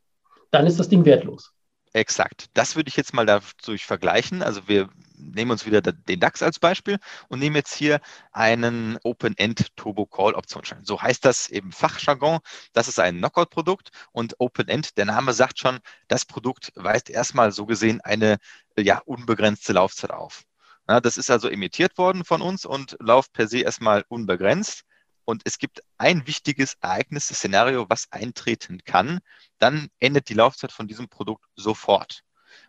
dann 0.50 0.66
ist 0.66 0.80
das 0.80 0.90
Ding 0.90 1.06
wertlos. 1.06 1.54
Exakt. 1.94 2.48
Das 2.56 2.76
würde 2.76 2.90
ich 2.90 2.98
jetzt 2.98 3.14
mal 3.14 3.28
dadurch 3.28 3.86
vergleichen. 3.86 4.42
Also 4.42 4.68
wir 4.68 4.90
nehmen 5.16 5.52
uns 5.52 5.68
wieder 5.68 5.80
den 5.84 6.20
DAX 6.20 6.42
als 6.42 6.58
Beispiel 6.58 6.98
und 7.28 7.38
nehmen 7.38 7.56
jetzt 7.56 7.76
hier 7.76 8.00
einen 8.32 8.98
Open-End 9.04 9.76
Turbo 9.76 10.08
Call 10.08 10.34
Optionsschein. 10.34 10.84
So 10.84 11.00
heißt 11.00 11.24
das 11.24 11.50
im 11.50 11.72
Fachjargon. 11.72 12.40
Das 12.74 12.88
ist 12.88 13.00
ein 13.00 13.20
Knockout-Produkt 13.20 13.90
und 14.12 14.40
Open-End, 14.40 14.98
der 14.98 15.06
Name 15.06 15.34
sagt 15.34 15.60
schon, 15.60 15.78
das 16.08 16.26
Produkt 16.26 16.72
weist 16.74 17.12
erstmal 17.12 17.52
so 17.52 17.68
gesehen 17.68 18.02
eine 18.02 18.38
ja, 18.76 19.04
unbegrenzte 19.06 19.74
Laufzeit 19.74 20.10
auf. 20.10 20.46
Ja, 20.90 21.00
das 21.00 21.18
ist 21.18 21.30
also 21.30 21.50
emittiert 21.50 22.00
worden 22.00 22.26
von 22.26 22.42
uns 22.42 22.66
und 22.66 22.98
läuft 23.00 23.32
per 23.34 23.48
se 23.48 23.60
erstmal 23.60 24.04
unbegrenzt. 24.08 24.86
Und 25.24 25.44
es 25.46 25.60
gibt 25.60 25.84
ein 26.00 26.26
wichtiges 26.26 26.78
Ereignis, 26.82 27.28
Szenario, 27.28 27.86
was 27.90 28.08
eintreten 28.10 28.80
kann. 28.84 29.20
Dann 29.60 29.90
endet 30.00 30.30
die 30.30 30.34
Laufzeit 30.34 30.72
von 30.72 30.88
diesem 30.88 31.08
Produkt 31.08 31.46
sofort. 31.56 32.24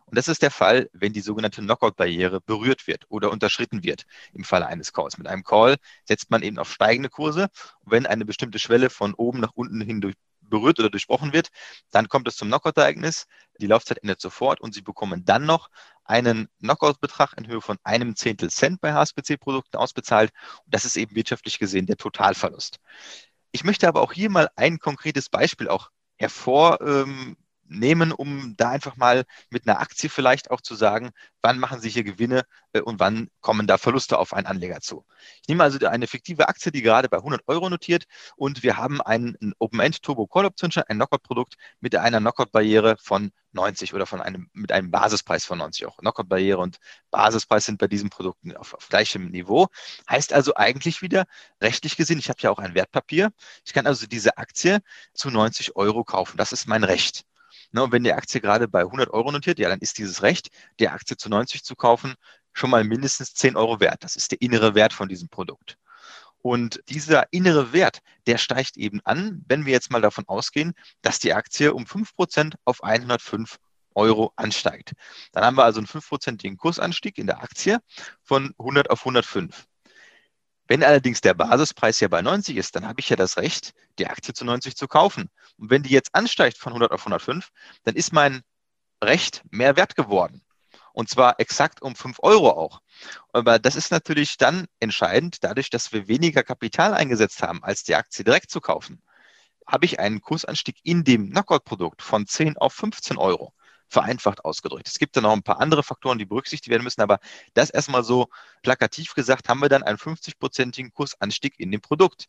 Und 0.05 0.19
das 0.19 0.29
ist 0.29 0.43
der 0.43 0.51
Fall, 0.51 0.91
wenn 0.93 1.15
die 1.15 1.23
sogenannte 1.23 1.63
Knockout-Barriere 1.63 2.43
berührt 2.43 2.87
wird 2.87 3.07
oder 3.09 3.31
unterschritten 3.31 3.83
wird 3.85 4.05
im 4.35 4.45
Falle 4.45 4.67
eines 4.67 4.93
Calls. 4.93 5.17
Mit 5.17 5.27
einem 5.27 5.43
Call 5.43 5.77
setzt 6.05 6.31
man 6.31 6.43
eben 6.43 6.59
auf 6.59 6.71
steigende 6.71 7.09
Kurse. 7.09 7.45
Und 7.81 7.93
wenn 7.93 8.05
eine 8.05 8.27
bestimmte 8.27 8.59
Schwelle 8.59 8.91
von 8.91 9.15
oben 9.15 9.41
nach 9.41 9.53
unten 9.55 9.81
hin 9.81 10.03
berührt 10.43 10.79
oder 10.79 10.91
durchbrochen 10.91 11.33
wird, 11.33 11.49
dann 11.91 12.09
kommt 12.09 12.29
es 12.29 12.37
zum 12.37 12.49
Knockout-Ereignis. 12.49 13.25
Die 13.61 13.67
Laufzeit 13.67 13.99
endet 13.99 14.21
sofort 14.21 14.61
und 14.61 14.75
Sie 14.75 14.83
bekommen 14.83 15.25
dann 15.25 15.47
noch 15.47 15.71
einen 16.11 16.49
Knockout-Betrag 16.59 17.35
in 17.39 17.47
Höhe 17.47 17.61
von 17.61 17.79
einem 17.85 18.17
Zehntel 18.17 18.51
Cent 18.51 18.81
bei 18.81 18.93
HSBC-Produkten 18.93 19.77
ausbezahlt. 19.77 20.33
Und 20.65 20.75
das 20.75 20.85
ist 20.85 20.97
eben 20.97 21.15
wirtschaftlich 21.15 21.61
gesehen 21.61 21.87
der 21.87 21.97
Totalverlust. 21.97 22.81
Ich 23.53 23.65
möchte 23.65 23.87
aber 23.87 24.03
auch 24.03 24.13
hier 24.13 24.29
mal 24.29 24.51
ein 24.57 24.79
konkretes 24.81 25.29
Beispiel 25.29 25.69
auch 25.69 25.91
hervornehmen, 27.71 28.13
um 28.13 28.55
da 28.57 28.71
einfach 28.71 28.97
mal 28.97 29.25
mit 29.51 29.67
einer 29.67 29.81
Aktie 29.81 30.11
vielleicht 30.11 30.51
auch 30.51 30.61
zu 30.61 30.75
sagen, 30.75 31.11
wann 31.43 31.59
machen 31.59 31.81
Sie 31.81 31.89
hier 31.89 32.05
Gewinne 32.05 32.43
äh, 32.73 32.81
und 32.81 33.01
wann 33.01 33.29
kommen 33.41 33.67
da 33.67 33.79
Verluste 33.79 34.19
auf 34.19 34.35
einen 34.35 34.47
Anleger 34.47 34.81
zu. 34.81 35.05
Ich 35.43 35.49
nehme 35.49 35.65
also 35.65 35.85
eine 35.87 36.07
fiktive 36.07 36.49
Aktie, 36.49 36.73
die 36.73 36.83
gerade 36.83 37.09
bei 37.09 37.19
100 37.19 37.43
Euro 37.47 37.71
notiert 37.71 38.05
und 38.37 38.63
wir 38.63 38.77
haben 38.77 39.01
einen 39.01 39.55
Open-End 39.59 40.03
Turbo 40.03 40.27
Call 40.27 40.47
Option, 40.47 40.71
ein 40.89 40.97
Knockout-Produkt 40.97 41.57
mit 41.81 41.95
einer 41.97 42.21
Knockout-Barriere 42.21 42.97
von 43.01 43.33
90 43.53 43.95
oder 43.95 44.07
von 44.07 44.21
einem, 44.21 44.49
mit 44.53 44.71
einem 44.71 44.91
Basispreis 44.91 45.45
von 45.45 45.59
90 45.59 45.87
Euro. 45.87 45.97
Knockout-Barriere 45.97 46.59
und 46.59 46.79
Basispreis 47.11 47.65
sind 47.65 47.79
bei 47.79 47.89
diesen 47.89 48.11
Produkten 48.11 48.57
auf, 48.57 48.75
auf 48.75 48.89
gleichem 48.89 49.31
Niveau. 49.31 49.67
Heißt 50.09 50.33
also 50.33 50.55
eigentlich 50.55 51.03
wieder 51.03 51.25
rechtlich 51.61 51.97
gesehen, 51.97 52.19
ich 52.19 52.29
habe 52.29 52.41
ja 52.43 52.51
auch 52.51 52.59
ein 52.59 52.75
Wertpapier. 52.75 53.33
Ich 53.65 53.73
kann 53.73 53.87
also 53.87 54.07
diese 54.07 54.39
Aktie 54.39 54.81
zu 55.15 55.31
90 55.31 55.77
Euro 55.77 56.05
kaufen. 56.05 56.37
Das 56.37 56.53
ist 56.53 56.67
mein 56.67 56.85
Recht. 56.85 57.25
Ne, 57.73 57.85
und 57.85 57.93
wenn 57.93 58.05
die 58.05 58.13
Aktie 58.13 58.41
gerade 58.41 58.69
bei 58.69 58.81
100 58.81 59.11
Euro 59.11 59.31
notiert, 59.31 59.59
ja, 59.59 59.69
dann 59.69 59.81
ist 59.81 59.99
dieses 59.99 60.23
Recht, 60.23 60.51
die 60.81 60.89
Aktie 60.89 61.17
zu 61.17 61.29
90 61.29 61.63
zu 61.63 61.77
kaufen, 61.77 62.15
schon 62.53 62.71
mal 62.71 62.85
mindestens 62.85 63.35
10 63.35 63.57
Euro 63.57 63.81
wert. 63.81 64.03
Das 64.03 64.17
ist 64.17 64.33
der 64.33 64.41
innere 64.41 64.75
Wert 64.75 64.93
von 64.93 65.09
diesem 65.09 65.29
Produkt. 65.29 65.77
Und 66.43 66.81
dieser 66.89 67.33
innere 67.33 67.73
Wert, 67.73 68.01
der 68.27 68.39
steigt 68.39 68.77
eben 68.77 69.01
an, 69.05 69.45
wenn 69.47 69.67
wir 69.67 69.73
jetzt 69.73 69.91
mal 69.91 70.01
davon 70.01 70.27
ausgehen, 70.27 70.73
dass 71.03 71.19
die 71.19 71.35
Aktie 71.35 71.75
um 71.75 71.85
5% 71.85 72.55
auf 72.65 72.83
105 72.83 73.59
Euro 73.95 74.33
ansteigt. 74.37 74.93
Dann 75.33 75.45
haben 75.45 75.57
wir 75.57 75.65
also 75.65 75.81
einen 75.81 75.87
5%igen 75.87 76.57
Kursanstieg 76.57 77.19
in 77.19 77.27
der 77.27 77.43
Aktie 77.43 77.79
von 78.23 78.55
100 78.59 78.91
auf 78.91 79.01
105. 79.01 79.67
Wenn 80.71 80.85
allerdings 80.85 81.21
der 81.21 81.35
Basispreis 81.35 81.99
ja 81.99 82.07
bei 82.07 82.23
90 82.23 82.57
ist, 82.57 82.77
dann 82.77 82.87
habe 82.87 83.01
ich 83.01 83.09
ja 83.09 83.17
das 83.17 83.39
Recht, 83.39 83.75
die 83.99 84.07
Aktie 84.07 84.33
zu 84.33 84.45
90 84.45 84.77
zu 84.77 84.87
kaufen. 84.87 85.29
Und 85.57 85.69
wenn 85.69 85.83
die 85.83 85.91
jetzt 85.91 86.15
ansteigt 86.15 86.59
von 86.59 86.71
100 86.71 86.93
auf 86.93 87.01
105, 87.01 87.51
dann 87.83 87.97
ist 87.97 88.13
mein 88.13 88.43
Recht 89.03 89.43
mehr 89.51 89.75
wert 89.75 89.97
geworden. 89.97 90.45
Und 90.93 91.11
zwar 91.11 91.41
exakt 91.41 91.83
um 91.83 91.97
5 91.97 92.19
Euro 92.23 92.51
auch. 92.53 92.83
Aber 93.33 93.59
das 93.59 93.75
ist 93.75 93.91
natürlich 93.91 94.37
dann 94.37 94.67
entscheidend, 94.79 95.39
dadurch, 95.43 95.71
dass 95.71 95.93
wir 95.93 96.07
weniger 96.07 96.45
Kapital 96.45 96.95
eingesetzt 96.95 97.43
haben, 97.43 97.65
als 97.65 97.83
die 97.83 97.97
Aktie 97.97 98.23
direkt 98.23 98.53
zu 98.53 98.61
kaufen, 98.61 99.03
habe 99.67 99.87
ich 99.87 99.99
einen 99.99 100.21
Kursanstieg 100.21 100.77
in 100.85 101.03
dem 101.03 101.31
Knockout-Produkt 101.31 102.01
von 102.01 102.29
10 102.29 102.57
auf 102.59 102.75
15 102.75 103.17
Euro 103.17 103.53
vereinfacht 103.91 104.45
ausgedrückt. 104.45 104.89
Es 104.89 104.99
gibt 104.99 105.17
dann 105.17 105.25
noch 105.25 105.33
ein 105.33 105.43
paar 105.43 105.61
andere 105.61 105.83
Faktoren, 105.83 106.19
die 106.19 106.25
berücksichtigt 106.25 106.71
werden 106.71 106.85
müssen, 106.85 107.03
aber 107.03 107.19
das 107.55 107.71
erstmal 107.71 108.05
so 108.05 108.29
plakativ 108.63 109.15
gesagt, 109.15 109.49
haben 109.49 109.61
wir 109.61 109.69
dann 109.69 109.83
einen 109.83 109.99
50-prozentigen 109.99 110.93
Kursanstieg 110.93 111.59
in 111.59 111.71
dem 111.71 111.81
Produkt. 111.81 112.27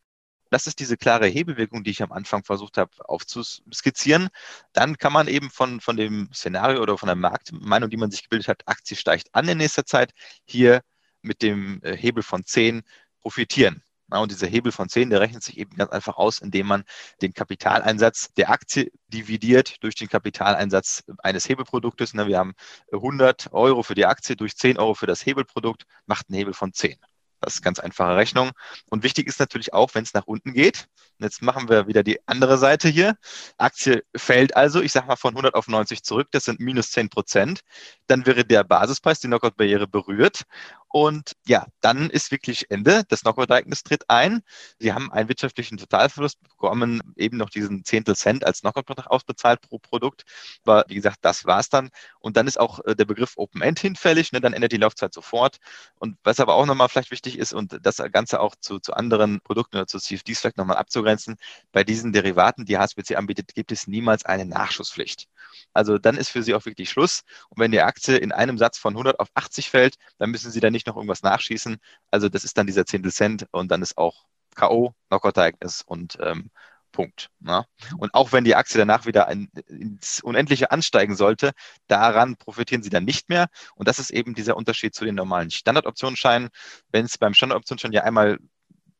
Das 0.50 0.68
ist 0.68 0.80
diese 0.80 0.98
klare 0.98 1.28
Hebelwirkung, 1.28 1.84
die 1.84 1.92
ich 1.92 2.04
am 2.04 2.12
Anfang 2.12 2.44
versucht 2.44 2.78
habe 2.78 2.92
aufzuskizzieren. 3.08 4.28
Dann 4.74 4.98
kann 4.98 5.14
man 5.14 5.30
eben 5.30 5.50
von, 5.50 5.80
von 5.80 5.96
dem 5.96 6.30
Szenario 6.34 6.82
oder 6.82 6.98
von 6.98 7.08
der 7.08 7.16
Marktmeinung, 7.16 7.90
die 7.90 7.98
man 7.98 8.12
sich 8.12 8.24
gebildet 8.24 8.50
hat, 8.50 8.68
Aktie 8.68 8.98
steigt 8.98 9.34
an 9.34 9.48
in 9.48 9.60
nächster 9.60 9.86
Zeit, 9.86 10.12
hier 10.44 10.82
mit 11.22 11.42
dem 11.42 11.80
äh, 11.84 11.96
Hebel 11.96 12.24
von 12.24 12.44
10 12.44 12.82
profitieren. 13.22 13.82
Und 14.20 14.32
dieser 14.32 14.48
Hebel 14.48 14.72
von 14.72 14.90
10, 14.90 15.10
der 15.10 15.22
rechnet 15.22 15.44
sich 15.44 15.58
eben 15.58 15.76
ganz 15.76 15.92
einfach 15.92 16.18
aus, 16.18 16.40
indem 16.40 16.68
man 16.68 16.84
den 17.22 17.34
Kapitaleinsatz 17.34 18.34
der 18.34 18.50
Aktie 18.50 18.92
dividiert 19.08 19.82
durch 19.84 19.96
den 19.96 20.10
Kapitaleinsatz 20.10 21.04
eines 21.20 21.48
Hebelproduktes. 21.48 22.14
Wir 22.14 22.38
haben 22.38 22.54
100 22.92 23.54
Euro 23.54 23.84
für 23.84 23.96
die 23.96 24.06
Aktie 24.06 24.36
durch 24.36 24.56
10 24.56 24.78
Euro 24.78 24.94
für 24.94 25.08
das 25.08 25.26
Hebelprodukt, 25.26 25.86
macht 26.06 26.30
einen 26.30 26.38
Hebel 26.38 26.54
von 26.54 26.74
10. 26.74 26.98
Das 27.42 27.56
ist 27.56 27.64
ganz 27.64 27.80
einfache 27.80 28.16
Rechnung. 28.16 28.52
Und 28.90 29.04
wichtig 29.04 29.28
ist 29.28 29.40
natürlich 29.40 29.74
auch, 29.74 29.96
wenn 29.96 30.04
es 30.04 30.14
nach 30.14 30.28
unten 30.28 30.54
geht. 30.54 30.88
Und 31.20 31.26
jetzt 31.26 31.42
machen 31.42 31.70
wir 31.70 31.88
wieder 31.88 32.04
die 32.04 32.20
andere 32.28 32.60
Seite 32.60 32.88
hier. 32.88 33.18
Aktie 33.58 34.04
fällt 34.16 34.56
also, 34.56 34.80
ich 34.82 34.92
sage 34.92 35.08
mal 35.08 35.16
von 35.16 35.32
100 35.32 35.56
auf 35.56 35.68
90 35.68 36.04
zurück. 36.04 36.28
Das 36.32 36.46
sind 36.46 36.60
minus 36.60 36.92
10 36.92 37.10
Prozent. 37.10 37.62
Dann 38.06 38.28
wäre 38.28 38.46
der 38.46 38.64
Basispreis, 38.64 39.20
die 39.20 39.28
Knockout-Barriere 39.28 39.88
berührt. 39.88 40.44
Und 40.92 41.34
ja, 41.46 41.68
dann 41.80 42.10
ist 42.10 42.32
wirklich 42.32 42.70
Ende. 42.70 43.04
Das 43.08 43.22
Knockout-Ereignis 43.22 43.84
tritt 43.84 44.10
ein. 44.10 44.42
Sie 44.78 44.92
haben 44.92 45.12
einen 45.12 45.30
wirtschaftlichen 45.30 45.78
Totalverlust 45.78 46.42
bekommen, 46.44 47.02
eben 47.16 47.38
noch 47.38 47.50
diesen 47.50 47.86
Zehntel 47.86 48.16
Cent 48.16 48.46
als 48.46 48.62
Knockout-Betrag 48.62 49.08
ausbezahlt 49.08 49.62
pro 49.62 49.80
Produkt. 49.80 50.24
Aber 50.66 50.84
wie 50.90 50.96
gesagt, 50.96 51.20
das 51.22 51.46
war's 51.46 51.70
dann. 51.70 51.92
Und 52.20 52.36
dann 52.36 52.46
ist 52.46 52.60
auch 52.60 52.84
äh, 52.86 52.96
der 52.96 53.06
Begriff 53.06 53.34
Open 53.38 53.62
End 53.62 53.80
hinfällig. 53.80 54.34
Ne? 54.34 54.42
Dann 54.42 54.52
endet 54.52 54.74
die 54.74 54.78
Laufzeit 54.78 55.14
sofort. 55.14 55.58
Und 55.96 56.18
was 56.24 56.42
aber 56.42 56.56
auch 56.56 56.66
nochmal 56.66 56.90
vielleicht 56.90 57.12
wichtig 57.12 57.38
ist 57.38 57.54
und 57.54 57.80
das 57.82 57.98
Ganze 58.12 58.42
auch 58.42 58.56
zu, 58.60 58.80
zu 58.80 58.94
anderen 58.94 59.40
Produkten 59.42 59.78
oder 59.78 59.88
zu 59.88 59.98
CFDs 60.00 60.40
vielleicht 60.40 60.58
nochmal 60.58 60.78
abzugrenzen, 60.78 61.38
bei 61.72 61.86
diesen 61.86 62.12
Derivaten, 62.12 62.66
die 62.66 62.78
HSBC 62.78 63.16
anbietet, 63.16 63.54
gibt 63.56 63.72
es 63.72 63.88
niemals 63.88 64.26
eine 64.26 64.46
Nachschusspflicht. 64.46 65.28
Also 65.74 65.98
dann 65.98 66.18
ist 66.18 66.30
für 66.30 66.44
Sie 66.44 66.54
auch 66.54 66.66
wirklich 66.66 66.90
Schluss. 66.90 67.22
Und 67.50 67.60
wenn 67.60 67.72
die 67.72 67.82
Aktie 67.82 68.18
in 68.18 68.32
einem 68.32 68.58
Satz 68.58 68.78
von 68.78 68.94
100 68.94 69.20
auf 69.20 69.30
80 69.34 69.70
fällt, 69.70 69.96
dann 70.18 70.32
müssen 70.32 70.52
Sie 70.52 70.60
da 70.60 70.70
nicht 70.70 70.81
noch 70.86 70.96
irgendwas 70.96 71.24
nachschießen. 71.24 71.78
Also 72.12 72.30
das 72.30 72.44
ist 72.44 72.58
dann 72.58 72.68
dieser 72.68 72.86
Zehntel 72.86 73.12
Cent 73.12 73.48
und 73.52 73.72
dann 73.72 73.82
ist 73.82 73.98
auch 73.98 74.26
K.O., 74.56 74.94
Knockout-Ereignis 75.10 75.82
und 75.86 76.18
ähm, 76.22 76.52
Punkt. 76.92 77.30
Ne? 77.40 77.66
Und 77.98 78.14
auch 78.14 78.32
wenn 78.32 78.44
die 78.44 78.56
Aktie 78.56 78.78
danach 78.78 79.06
wieder 79.06 79.28
ein, 79.28 79.50
ins 79.68 80.22
Unendliche 80.22 80.72
ansteigen 80.72 81.16
sollte, 81.16 81.52
daran 81.88 82.36
profitieren 82.36 82.84
sie 82.84 82.90
dann 82.90 83.06
nicht 83.06 83.30
mehr. 83.30 83.48
Und 83.76 83.88
das 83.88 84.00
ist 84.00 84.12
eben 84.12 84.36
dieser 84.36 84.58
Unterschied 84.58 84.94
zu 84.94 85.06
den 85.06 85.16
normalen 85.16 85.52
Standardoptionsscheinen. 85.52 86.50
Wenn 86.92 87.06
es 87.06 87.18
beim 87.18 87.34
Standardoptionsschein 87.34 87.94
ja 87.94 88.04
einmal, 88.04 88.40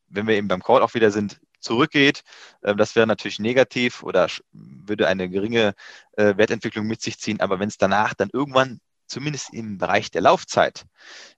wenn 0.08 0.26
wir 0.26 0.34
eben 0.34 0.48
beim 0.48 0.62
Call 0.62 0.82
auch 0.82 0.94
wieder 0.94 1.10
sind, 1.10 1.40
zurückgeht, 1.60 2.22
äh, 2.62 2.74
das 2.74 2.96
wäre 2.96 3.06
natürlich 3.06 3.38
negativ 3.38 4.02
oder 4.02 4.28
würde 4.52 5.08
eine 5.08 5.28
geringe 5.28 5.74
äh, 6.16 6.36
Wertentwicklung 6.36 6.86
mit 6.86 7.00
sich 7.02 7.18
ziehen. 7.18 7.40
Aber 7.40 7.60
wenn 7.60 7.68
es 7.68 7.78
danach 7.78 8.14
dann 8.14 8.30
irgendwann 8.32 8.80
zumindest 9.12 9.52
im 9.52 9.78
Bereich 9.78 10.10
der 10.10 10.22
Laufzeit 10.22 10.86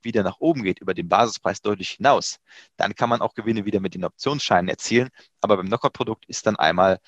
wieder 0.00 0.22
nach 0.22 0.38
oben 0.38 0.62
geht, 0.62 0.80
über 0.80 0.94
den 0.94 1.08
Basispreis 1.08 1.60
deutlich 1.60 1.90
hinaus, 1.90 2.38
dann 2.76 2.94
kann 2.94 3.08
man 3.08 3.20
auch 3.20 3.34
Gewinne 3.34 3.64
wieder 3.64 3.80
mit 3.80 3.94
den 3.94 4.04
Optionsscheinen 4.04 4.68
erzielen. 4.68 5.10
Aber 5.40 5.56
beim 5.56 5.66
Knockout-Produkt 5.66 6.24
ist 6.26 6.46
dann 6.46 6.56
einmal, 6.56 7.00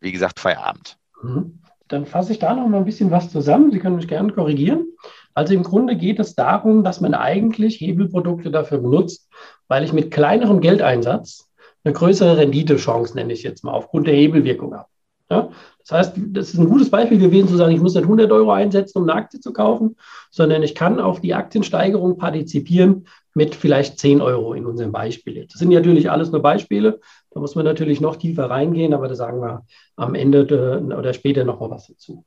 wie 0.00 0.12
gesagt, 0.12 0.40
Feierabend. 0.40 0.96
Mhm. 1.22 1.60
Dann 1.88 2.06
fasse 2.06 2.32
ich 2.32 2.38
da 2.38 2.54
noch 2.54 2.66
mal 2.66 2.78
ein 2.78 2.86
bisschen 2.86 3.10
was 3.10 3.30
zusammen. 3.30 3.70
Sie 3.70 3.78
können 3.78 3.96
mich 3.96 4.08
gerne 4.08 4.32
korrigieren. 4.32 4.86
Also 5.34 5.52
im 5.52 5.62
Grunde 5.62 5.96
geht 5.96 6.18
es 6.18 6.34
darum, 6.34 6.82
dass 6.82 7.00
man 7.00 7.12
eigentlich 7.12 7.80
Hebelprodukte 7.80 8.50
dafür 8.50 8.78
benutzt, 8.78 9.28
weil 9.68 9.84
ich 9.84 9.92
mit 9.92 10.10
kleinerem 10.10 10.60
Geldeinsatz 10.60 11.50
eine 11.84 11.92
größere 11.92 12.38
Renditechance, 12.38 13.14
nenne 13.14 13.34
ich 13.34 13.42
jetzt 13.42 13.64
mal, 13.64 13.72
aufgrund 13.72 14.06
der 14.06 14.14
Hebelwirkung 14.14 14.74
habe. 14.74 14.88
Ja? 15.30 15.50
Das 15.86 15.92
heißt, 15.92 16.20
das 16.28 16.54
ist 16.54 16.58
ein 16.58 16.68
gutes 16.68 16.90
Beispiel 16.90 17.18
gewesen, 17.18 17.48
zu 17.48 17.56
sagen, 17.56 17.74
ich 17.74 17.80
muss 17.80 17.94
nicht 17.94 18.04
100 18.04 18.30
Euro 18.32 18.52
einsetzen, 18.52 18.98
um 18.98 19.08
eine 19.08 19.14
Aktie 19.14 19.40
zu 19.40 19.52
kaufen, 19.52 19.96
sondern 20.30 20.62
ich 20.62 20.74
kann 20.74 20.98
auf 20.98 21.20
die 21.20 21.34
Aktiensteigerung 21.34 22.16
partizipieren 22.16 23.06
mit 23.34 23.54
vielleicht 23.54 23.98
10 23.98 24.20
Euro 24.20 24.54
in 24.54 24.64
unserem 24.64 24.92
Beispiel. 24.92 25.46
Das 25.46 25.58
sind 25.58 25.70
natürlich 25.70 26.10
alles 26.10 26.30
nur 26.30 26.40
Beispiele. 26.40 27.00
Da 27.30 27.40
muss 27.40 27.54
man 27.54 27.64
natürlich 27.64 28.00
noch 28.00 28.16
tiefer 28.16 28.48
reingehen, 28.48 28.94
aber 28.94 29.08
da 29.08 29.14
sagen 29.14 29.40
wir 29.40 29.66
am 29.96 30.14
Ende 30.14 30.44
oder 30.82 31.12
später 31.12 31.44
noch 31.44 31.60
mal 31.60 31.70
was 31.70 31.88
dazu. 31.88 32.24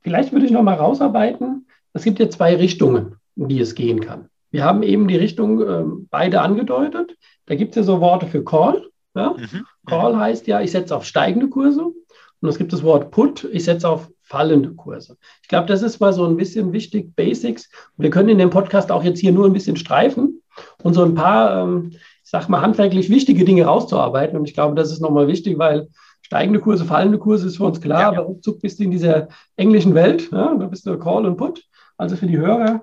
Vielleicht 0.00 0.32
würde 0.32 0.46
ich 0.46 0.52
noch 0.52 0.62
mal 0.62 0.74
rausarbeiten. 0.74 1.66
Es 1.92 2.02
gibt 2.02 2.18
ja 2.18 2.30
zwei 2.30 2.56
Richtungen, 2.56 3.16
in 3.36 3.48
die 3.48 3.60
es 3.60 3.74
gehen 3.74 4.00
kann. 4.00 4.28
Wir 4.50 4.64
haben 4.64 4.82
eben 4.82 5.06
die 5.08 5.16
Richtung 5.16 5.60
äh, 5.60 5.84
beide 6.10 6.40
angedeutet. 6.40 7.16
Da 7.46 7.54
gibt 7.54 7.72
es 7.72 7.76
ja 7.76 7.82
so 7.82 8.00
Worte 8.00 8.26
für 8.26 8.42
Call. 8.44 8.88
Ja? 9.14 9.34
Mhm. 9.36 9.66
Call 9.86 10.16
heißt 10.16 10.46
ja, 10.46 10.60
ich 10.60 10.70
setze 10.70 10.96
auf 10.96 11.04
steigende 11.04 11.48
Kurse. 11.48 11.92
Und 12.40 12.48
es 12.48 12.58
gibt 12.58 12.72
das 12.72 12.82
Wort 12.82 13.10
Put, 13.10 13.48
ich 13.52 13.64
setze 13.64 13.88
auf 13.88 14.08
fallende 14.22 14.74
Kurse. 14.74 15.16
Ich 15.42 15.48
glaube, 15.48 15.66
das 15.66 15.82
ist 15.82 16.00
mal 16.00 16.12
so 16.12 16.26
ein 16.26 16.36
bisschen 16.36 16.72
wichtig, 16.72 17.16
Basics. 17.16 17.70
Wir 17.96 18.10
können 18.10 18.28
in 18.28 18.38
dem 18.38 18.50
Podcast 18.50 18.92
auch 18.92 19.02
jetzt 19.02 19.20
hier 19.20 19.32
nur 19.32 19.46
ein 19.46 19.52
bisschen 19.52 19.76
streifen 19.76 20.42
und 20.82 20.94
so 20.94 21.02
ein 21.02 21.14
paar, 21.14 21.62
ähm, 21.62 21.92
ich 21.92 22.30
sag 22.30 22.48
mal, 22.48 22.60
handwerklich 22.60 23.10
wichtige 23.10 23.44
Dinge 23.44 23.64
rauszuarbeiten. 23.64 24.38
Und 24.38 24.46
ich 24.46 24.54
glaube, 24.54 24.74
das 24.74 24.92
ist 24.92 25.00
nochmal 25.00 25.28
wichtig, 25.28 25.58
weil 25.58 25.88
steigende 26.20 26.60
Kurse, 26.60 26.84
fallende 26.84 27.18
Kurse 27.18 27.46
ist 27.46 27.56
für 27.56 27.64
uns 27.64 27.80
klar, 27.80 28.00
ja, 28.00 28.08
aber 28.08 28.20
ruckzuck 28.20 28.60
bist 28.60 28.78
du 28.78 28.84
in 28.84 28.90
dieser 28.90 29.28
englischen 29.56 29.94
Welt. 29.94 30.30
Ja? 30.30 30.54
Da 30.54 30.66
bist 30.66 30.86
du 30.86 30.98
Call 30.98 31.24
und 31.24 31.36
Put. 31.36 31.64
Also 31.96 32.16
für 32.16 32.26
die 32.26 32.38
Hörer, 32.38 32.82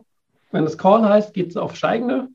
wenn 0.52 0.66
es 0.66 0.78
Call 0.78 1.08
heißt, 1.08 1.34
geht 1.34 1.52
es 1.52 1.58
auf 1.58 1.76
steigende, 1.76 2.28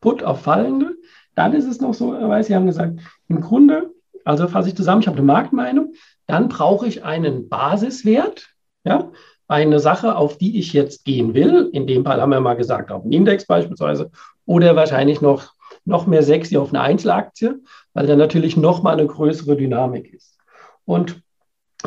Put 0.00 0.22
auf 0.22 0.40
fallende. 0.40 0.96
Dann 1.34 1.52
ist 1.52 1.66
es 1.66 1.80
noch 1.80 1.94
so, 1.94 2.12
weil 2.12 2.42
Sie 2.44 2.54
haben 2.54 2.66
gesagt, 2.66 2.98
im 3.28 3.40
Grunde, 3.40 3.90
also 4.24 4.48
fasse 4.48 4.68
ich 4.68 4.76
zusammen, 4.76 5.00
ich 5.00 5.06
habe 5.06 5.18
eine 5.18 5.26
Marktmeinung, 5.26 5.94
dann 6.26 6.48
brauche 6.48 6.86
ich 6.86 7.04
einen 7.04 7.48
Basiswert, 7.48 8.48
ja, 8.84 9.10
eine 9.46 9.78
Sache, 9.78 10.16
auf 10.16 10.38
die 10.38 10.58
ich 10.58 10.72
jetzt 10.72 11.04
gehen 11.04 11.34
will. 11.34 11.68
In 11.72 11.86
dem 11.86 12.04
Fall 12.04 12.20
haben 12.20 12.30
wir 12.30 12.40
mal 12.40 12.54
gesagt, 12.54 12.90
auf 12.90 13.02
einen 13.02 13.12
Index 13.12 13.46
beispielsweise 13.46 14.10
oder 14.46 14.74
wahrscheinlich 14.74 15.20
noch, 15.20 15.52
noch 15.84 16.06
mehr 16.06 16.22
sexy 16.22 16.56
auf 16.56 16.70
eine 16.70 16.80
Einzelaktie, 16.80 17.62
weil 17.92 18.06
da 18.06 18.16
natürlich 18.16 18.56
noch 18.56 18.82
mal 18.82 18.92
eine 18.92 19.06
größere 19.06 19.56
Dynamik 19.56 20.12
ist. 20.12 20.38
Und 20.86 21.22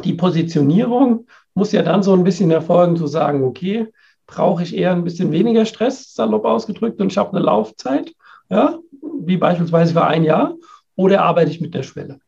die 0.03 0.13
Positionierung 0.13 1.27
muss 1.55 1.71
ja 1.71 1.81
dann 1.81 2.03
so 2.03 2.13
ein 2.13 2.23
bisschen 2.23 2.51
erfolgen, 2.51 2.97
zu 2.97 3.07
sagen, 3.07 3.43
okay, 3.43 3.87
brauche 4.27 4.61
ich 4.61 4.75
eher 4.75 4.91
ein 4.91 5.03
bisschen 5.03 5.31
weniger 5.31 5.65
Stress, 5.65 6.13
salopp 6.13 6.45
ausgedrückt, 6.45 7.01
und 7.01 7.11
ich 7.11 7.17
habe 7.17 7.35
eine 7.35 7.45
Laufzeit, 7.45 8.13
ja, 8.49 8.77
wie 9.21 9.37
beispielsweise 9.37 9.93
für 9.93 10.05
ein 10.05 10.23
Jahr, 10.23 10.55
oder 10.95 11.23
arbeite 11.23 11.49
ich 11.49 11.61
mit 11.61 11.73
der 11.73 11.83
Schwelle? 11.83 12.19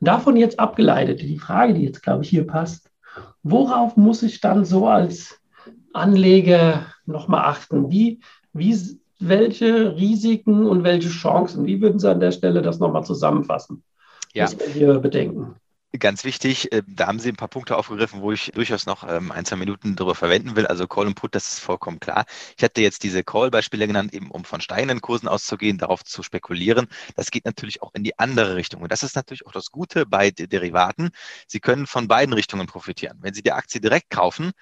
Davon 0.00 0.36
jetzt 0.36 0.58
abgeleitet, 0.58 1.20
die 1.20 1.38
Frage, 1.38 1.74
die 1.74 1.84
jetzt, 1.84 2.02
glaube 2.02 2.24
ich, 2.24 2.30
hier 2.30 2.46
passt, 2.46 2.90
worauf 3.42 3.96
muss 3.96 4.22
ich 4.22 4.40
dann 4.40 4.64
so 4.64 4.86
als 4.86 5.40
Anleger 5.92 6.86
nochmal 7.04 7.44
achten? 7.44 7.90
Wie, 7.90 8.20
wie, 8.52 8.76
welche 9.18 9.96
Risiken 9.96 10.66
und 10.66 10.84
welche 10.84 11.10
Chancen, 11.10 11.66
wie 11.66 11.80
würden 11.80 11.98
Sie 11.98 12.10
an 12.10 12.20
der 12.20 12.32
Stelle 12.32 12.62
das 12.62 12.78
nochmal 12.78 13.04
zusammenfassen? 13.04 13.82
Ja. 14.32 14.44
Muss 14.44 14.58
man 14.58 14.68
hier 14.68 14.98
bedenken. 14.98 15.56
Ganz 15.98 16.22
wichtig, 16.22 16.70
äh, 16.72 16.82
da 16.86 17.08
haben 17.08 17.18
Sie 17.18 17.28
ein 17.30 17.36
paar 17.36 17.48
Punkte 17.48 17.76
aufgegriffen, 17.76 18.20
wo 18.20 18.30
ich 18.30 18.52
durchaus 18.54 18.86
noch 18.86 19.02
ähm, 19.08 19.32
ein, 19.32 19.44
zwei 19.44 19.56
Minuten 19.56 19.96
darüber 19.96 20.14
verwenden 20.14 20.54
will. 20.54 20.66
Also 20.68 20.86
Call 20.86 21.08
und 21.08 21.16
Put, 21.16 21.34
das 21.34 21.48
ist 21.54 21.58
vollkommen 21.58 21.98
klar. 21.98 22.26
Ich 22.56 22.62
hatte 22.62 22.80
jetzt 22.80 23.02
diese 23.02 23.24
Call-Beispiele 23.24 23.88
genannt, 23.88 24.14
eben 24.14 24.30
um 24.30 24.44
von 24.44 24.60
steigenden 24.60 25.00
Kursen 25.00 25.26
auszugehen, 25.26 25.78
darauf 25.78 26.04
zu 26.04 26.22
spekulieren. 26.22 26.86
Das 27.16 27.32
geht 27.32 27.44
natürlich 27.44 27.82
auch 27.82 27.92
in 27.94 28.04
die 28.04 28.16
andere 28.20 28.54
Richtung. 28.54 28.82
Und 28.82 28.92
das 28.92 29.02
ist 29.02 29.16
natürlich 29.16 29.44
auch 29.46 29.52
das 29.52 29.72
Gute 29.72 30.06
bei 30.06 30.30
Derivaten. 30.30 31.10
Sie 31.48 31.58
können 31.58 31.88
von 31.88 32.06
beiden 32.06 32.34
Richtungen 32.34 32.68
profitieren. 32.68 33.18
Wenn 33.20 33.34
Sie 33.34 33.42
die 33.42 33.52
Aktie 33.52 33.80
direkt 33.80 34.10
kaufen, 34.10 34.52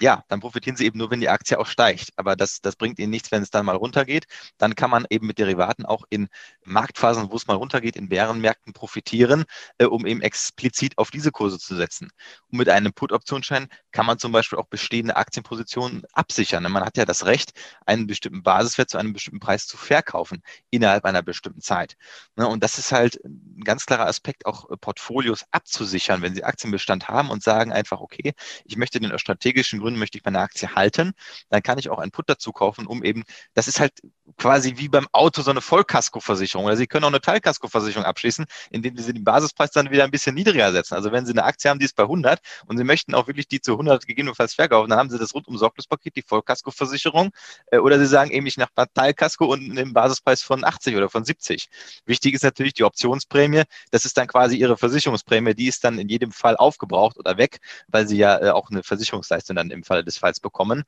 ja, 0.00 0.24
dann 0.28 0.40
profitieren 0.40 0.76
sie 0.76 0.86
eben 0.86 0.98
nur, 0.98 1.10
wenn 1.10 1.20
die 1.20 1.28
Aktie 1.28 1.58
auch 1.58 1.66
steigt. 1.66 2.10
Aber 2.16 2.34
das, 2.36 2.60
das 2.60 2.76
bringt 2.76 2.98
ihnen 2.98 3.10
nichts, 3.10 3.30
wenn 3.30 3.42
es 3.42 3.50
dann 3.50 3.64
mal 3.64 3.76
runtergeht. 3.76 4.26
Dann 4.58 4.74
kann 4.74 4.90
man 4.90 5.06
eben 5.08 5.26
mit 5.26 5.38
Derivaten 5.38 5.84
auch 5.86 6.04
in 6.10 6.28
Marktphasen, 6.64 7.30
wo 7.30 7.36
es 7.36 7.46
mal 7.46 7.54
runtergeht, 7.54 7.96
in 7.96 8.08
Bärenmärkten 8.08 8.72
profitieren, 8.72 9.44
äh, 9.78 9.84
um 9.84 10.04
eben 10.06 10.20
explizit 10.20 10.98
auf 10.98 11.10
diese 11.10 11.30
Kurse 11.30 11.58
zu 11.58 11.76
setzen. 11.76 12.10
Und 12.50 12.58
mit 12.58 12.68
einem 12.68 12.92
Put-Optionsschein 12.92 13.68
kann 13.92 14.06
man 14.06 14.18
zum 14.18 14.32
Beispiel 14.32 14.58
auch 14.58 14.66
bestehende 14.66 15.16
Aktienpositionen 15.16 16.02
absichern. 16.12 16.64
Man 16.64 16.84
hat 16.84 16.96
ja 16.96 17.04
das 17.04 17.24
Recht, 17.24 17.52
einen 17.86 18.08
bestimmten 18.08 18.42
Basiswert 18.42 18.90
zu 18.90 18.98
einem 18.98 19.12
bestimmten 19.12 19.40
Preis 19.40 19.66
zu 19.66 19.76
verkaufen 19.76 20.42
innerhalb 20.70 21.04
einer 21.04 21.22
bestimmten 21.22 21.60
Zeit. 21.60 21.96
Ne, 22.36 22.48
und 22.48 22.64
das 22.64 22.78
ist 22.78 22.90
halt 22.90 23.20
ein 23.24 23.62
ganz 23.64 23.86
klarer 23.86 24.06
Aspekt, 24.06 24.46
auch 24.46 24.68
äh, 24.70 24.76
Portfolios 24.76 25.44
abzusichern, 25.52 26.22
wenn 26.22 26.34
Sie 26.34 26.42
Aktienbestand 26.42 27.08
haben 27.08 27.30
und 27.30 27.44
sagen 27.44 27.72
einfach, 27.72 28.00
okay, 28.00 28.32
ich 28.64 28.76
möchte 28.76 28.98
den 28.98 29.16
strategischen 29.18 29.83
Gründen 29.84 30.00
möchte 30.00 30.18
ich 30.18 30.24
meine 30.24 30.40
Aktie 30.40 30.74
halten, 30.74 31.12
dann 31.50 31.62
kann 31.62 31.78
ich 31.78 31.90
auch 31.90 31.98
einen 31.98 32.10
Put 32.12 32.28
dazu 32.28 32.52
kaufen, 32.52 32.86
um 32.86 33.04
eben, 33.04 33.24
das 33.54 33.68
ist 33.68 33.80
halt 33.80 33.92
quasi 34.36 34.74
wie 34.76 34.88
beim 34.88 35.06
Auto 35.12 35.42
so 35.42 35.50
eine 35.50 35.60
Vollkaskoversicherung. 35.60 36.66
Oder 36.66 36.76
Sie 36.76 36.86
können 36.86 37.04
auch 37.04 37.08
eine 37.08 37.20
Teilkaskoversicherung 37.20 38.04
abschließen, 38.04 38.46
indem 38.70 38.96
Sie 38.96 39.12
den 39.12 39.24
Basispreis 39.24 39.70
dann 39.70 39.90
wieder 39.90 40.04
ein 40.04 40.10
bisschen 40.10 40.34
niedriger 40.34 40.72
setzen. 40.72 40.94
Also 40.94 41.12
wenn 41.12 41.26
Sie 41.26 41.32
eine 41.32 41.44
Aktie 41.44 41.70
haben, 41.70 41.78
die 41.78 41.84
ist 41.84 41.96
bei 41.96 42.04
100 42.04 42.40
und 42.66 42.78
Sie 42.78 42.84
möchten 42.84 43.14
auch 43.14 43.26
wirklich 43.26 43.48
die 43.48 43.60
zu 43.60 43.72
100 43.72 44.06
gegebenenfalls 44.06 44.54
verkaufen, 44.54 44.90
dann 44.90 44.98
haben 44.98 45.10
Sie 45.10 45.18
das 45.18 45.34
rundum 45.34 45.56
Sorglospaket, 45.58 46.16
die 46.16 46.22
Vollkaskoversicherung. 46.22 47.30
Äh, 47.70 47.78
oder 47.78 47.98
Sie 47.98 48.06
sagen 48.06 48.30
eben, 48.30 48.46
ich 48.46 48.56
nach 48.56 48.70
Teilkasko 48.94 49.46
und 49.46 49.70
einen 49.70 49.92
Basispreis 49.92 50.42
von 50.42 50.64
80 50.64 50.96
oder 50.96 51.08
von 51.08 51.24
70. 51.24 51.68
Wichtig 52.06 52.34
ist 52.34 52.44
natürlich 52.44 52.74
die 52.74 52.84
Optionsprämie. 52.84 53.62
Das 53.90 54.04
ist 54.04 54.16
dann 54.16 54.26
quasi 54.26 54.56
Ihre 54.56 54.76
Versicherungsprämie. 54.76 55.54
Die 55.54 55.68
ist 55.68 55.84
dann 55.84 55.98
in 55.98 56.08
jedem 56.08 56.32
Fall 56.32 56.56
aufgebraucht 56.56 57.18
oder 57.18 57.36
weg, 57.38 57.58
weil 57.88 58.06
Sie 58.06 58.16
ja 58.16 58.40
äh, 58.40 58.50
auch 58.50 58.70
eine 58.70 58.82
Versicherungsleistung 58.82 59.56
dann 59.56 59.70
im 59.70 59.84
Falle 59.84 60.04
des 60.04 60.18
Falls 60.18 60.40
bekommen. 60.40 60.84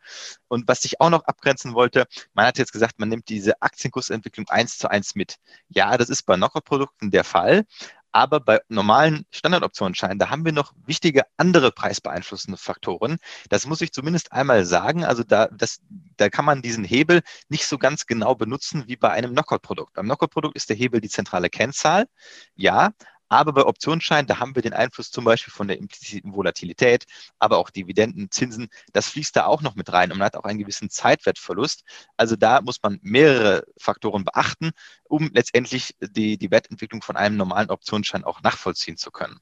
Und 0.48 0.68
was 0.68 0.84
ich 0.84 1.00
auch 1.00 1.10
noch 1.10 1.24
abgrenzen 1.24 1.74
wollte, 1.74 2.06
man 2.34 2.46
hat 2.46 2.58
jetzt 2.58 2.72
gesagt, 2.72 2.98
man 2.98 3.08
nimmt 3.08 3.28
diese 3.36 3.60
Aktienkursentwicklung 3.62 4.48
eins 4.48 4.78
zu 4.78 4.88
eins 4.90 5.14
mit. 5.14 5.36
Ja, 5.68 5.96
das 5.96 6.08
ist 6.08 6.24
bei 6.24 6.36
Knockout-Produkten 6.36 7.10
der 7.10 7.24
Fall. 7.24 7.64
Aber 8.12 8.40
bei 8.40 8.60
normalen 8.68 9.26
Standardoptionsscheinen, 9.30 10.18
da 10.18 10.30
haben 10.30 10.46
wir 10.46 10.52
noch 10.52 10.72
wichtige 10.86 11.24
andere 11.36 11.70
preisbeeinflussende 11.70 12.56
Faktoren. 12.56 13.18
Das 13.50 13.66
muss 13.66 13.82
ich 13.82 13.92
zumindest 13.92 14.32
einmal 14.32 14.64
sagen. 14.64 15.04
Also 15.04 15.22
da, 15.22 15.48
das, 15.48 15.80
da 16.16 16.30
kann 16.30 16.46
man 16.46 16.62
diesen 16.62 16.82
Hebel 16.82 17.20
nicht 17.50 17.66
so 17.66 17.76
ganz 17.76 18.06
genau 18.06 18.34
benutzen 18.34 18.84
wie 18.86 18.96
bei 18.96 19.10
einem 19.10 19.32
Knockout-Produkt. 19.32 19.92
Beim 19.92 20.06
Knockout-Produkt 20.06 20.56
ist 20.56 20.70
der 20.70 20.76
Hebel 20.76 21.02
die 21.02 21.10
zentrale 21.10 21.50
Kennzahl. 21.50 22.06
Ja, 22.54 22.92
aber 23.28 23.52
bei 23.52 23.64
Optionsscheinen, 23.64 24.26
da 24.26 24.38
haben 24.38 24.54
wir 24.54 24.62
den 24.62 24.72
Einfluss 24.72 25.10
zum 25.10 25.24
Beispiel 25.24 25.52
von 25.52 25.68
der 25.68 25.78
impliziten 25.78 26.34
Volatilität, 26.34 27.04
aber 27.38 27.58
auch 27.58 27.70
Dividenden, 27.70 28.30
Zinsen, 28.30 28.68
das 28.92 29.08
fließt 29.08 29.36
da 29.36 29.46
auch 29.46 29.62
noch 29.62 29.74
mit 29.74 29.92
rein 29.92 30.12
und 30.12 30.18
man 30.18 30.26
hat 30.26 30.36
auch 30.36 30.44
einen 30.44 30.58
gewissen 30.58 30.90
Zeitwertverlust. 30.90 31.84
Also 32.16 32.36
da 32.36 32.60
muss 32.60 32.82
man 32.82 32.98
mehrere 33.02 33.64
Faktoren 33.78 34.24
beachten, 34.24 34.70
um 35.04 35.30
letztendlich 35.32 35.94
die, 36.00 36.38
die 36.38 36.50
Wertentwicklung 36.50 37.02
von 37.02 37.16
einem 37.16 37.36
normalen 37.36 37.70
Optionsschein 37.70 38.24
auch 38.24 38.42
nachvollziehen 38.42 38.96
zu 38.96 39.10
können 39.10 39.40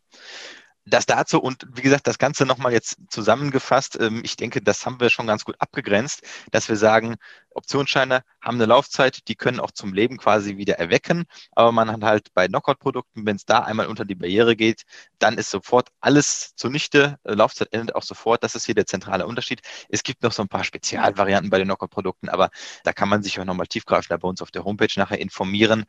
das 0.86 1.06
dazu 1.06 1.40
und 1.40 1.66
wie 1.74 1.82
gesagt, 1.82 2.06
das 2.06 2.18
Ganze 2.18 2.44
nochmal 2.44 2.72
jetzt 2.72 2.96
zusammengefasst. 3.08 3.98
Ähm, 4.00 4.20
ich 4.24 4.36
denke, 4.36 4.60
das 4.60 4.84
haben 4.84 5.00
wir 5.00 5.10
schon 5.10 5.26
ganz 5.26 5.44
gut 5.44 5.56
abgegrenzt, 5.58 6.22
dass 6.50 6.68
wir 6.68 6.76
sagen, 6.76 7.16
Optionsscheine 7.50 8.22
haben 8.40 8.56
eine 8.56 8.66
Laufzeit, 8.66 9.28
die 9.28 9.34
können 9.34 9.60
auch 9.60 9.70
zum 9.70 9.94
Leben 9.94 10.18
quasi 10.18 10.56
wieder 10.56 10.78
erwecken. 10.78 11.24
Aber 11.52 11.72
man 11.72 11.90
hat 11.90 12.02
halt 12.02 12.34
bei 12.34 12.48
Knockout-Produkten, 12.48 13.24
wenn 13.26 13.36
es 13.36 13.46
da 13.46 13.60
einmal 13.60 13.86
unter 13.86 14.04
die 14.04 14.14
Barriere 14.14 14.56
geht, 14.56 14.82
dann 15.18 15.38
ist 15.38 15.50
sofort 15.50 15.88
alles 16.00 16.54
zunichte. 16.56 17.18
Äh, 17.24 17.34
Laufzeit 17.34 17.72
endet 17.72 17.94
auch 17.94 18.02
sofort. 18.02 18.42
Das 18.44 18.54
ist 18.54 18.66
hier 18.66 18.74
der 18.74 18.86
zentrale 18.86 19.26
Unterschied. 19.26 19.62
Es 19.88 20.02
gibt 20.02 20.22
noch 20.22 20.32
so 20.32 20.42
ein 20.42 20.48
paar 20.48 20.64
Spezialvarianten 20.64 21.50
bei 21.50 21.58
den 21.58 21.68
Knockout-Produkten, 21.68 22.28
aber 22.28 22.50
da 22.84 22.92
kann 22.92 23.08
man 23.08 23.22
sich 23.22 23.40
auch 23.40 23.44
nochmal 23.44 23.66
tiefgreifender 23.66 24.18
bei 24.18 24.28
uns 24.28 24.42
auf 24.42 24.50
der 24.50 24.64
Homepage 24.64 24.88
nachher 24.96 25.18
informieren. 25.18 25.84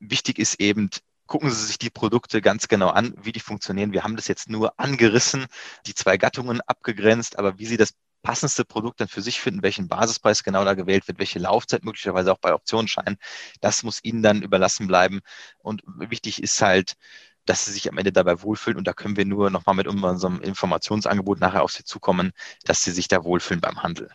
Wichtig 0.00 0.38
ist 0.38 0.60
eben, 0.60 0.90
gucken 1.28 1.50
Sie 1.50 1.64
sich 1.64 1.78
die 1.78 1.90
Produkte 1.90 2.42
ganz 2.42 2.66
genau 2.66 2.88
an, 2.88 3.14
wie 3.22 3.32
die 3.32 3.40
funktionieren. 3.40 3.92
Wir 3.92 4.02
haben 4.02 4.16
das 4.16 4.26
jetzt 4.26 4.48
nur 4.50 4.78
angerissen, 4.80 5.46
die 5.86 5.94
zwei 5.94 6.16
Gattungen 6.16 6.60
abgegrenzt, 6.62 7.38
aber 7.38 7.58
wie 7.58 7.66
Sie 7.66 7.76
das 7.76 7.94
passendste 8.22 8.64
Produkt 8.64 9.00
dann 9.00 9.06
für 9.06 9.22
sich 9.22 9.40
finden, 9.40 9.62
welchen 9.62 9.86
Basispreis 9.86 10.42
genau 10.42 10.64
da 10.64 10.74
gewählt 10.74 11.06
wird, 11.06 11.20
welche 11.20 11.38
Laufzeit 11.38 11.84
möglicherweise 11.84 12.32
auch 12.32 12.38
bei 12.38 12.52
Optionsscheinen, 12.52 13.16
das 13.60 13.84
muss 13.84 14.02
Ihnen 14.02 14.22
dann 14.22 14.42
überlassen 14.42 14.88
bleiben. 14.88 15.20
Und 15.58 15.82
wichtig 15.86 16.42
ist 16.42 16.60
halt, 16.60 16.96
dass 17.44 17.64
sie 17.64 17.72
sich 17.72 17.88
am 17.88 17.96
Ende 17.96 18.12
dabei 18.12 18.42
wohlfühlen. 18.42 18.78
Und 18.78 18.86
da 18.86 18.92
können 18.92 19.16
wir 19.16 19.24
nur 19.24 19.50
nochmal 19.50 19.74
mit 19.74 19.86
unserem 19.86 20.40
Informationsangebot 20.40 21.40
nachher 21.40 21.62
auf 21.62 21.72
sie 21.72 21.84
zukommen, 21.84 22.32
dass 22.64 22.82
sie 22.84 22.90
sich 22.90 23.08
da 23.08 23.24
wohlfühlen 23.24 23.60
beim 23.60 23.82
Handel. 23.82 24.10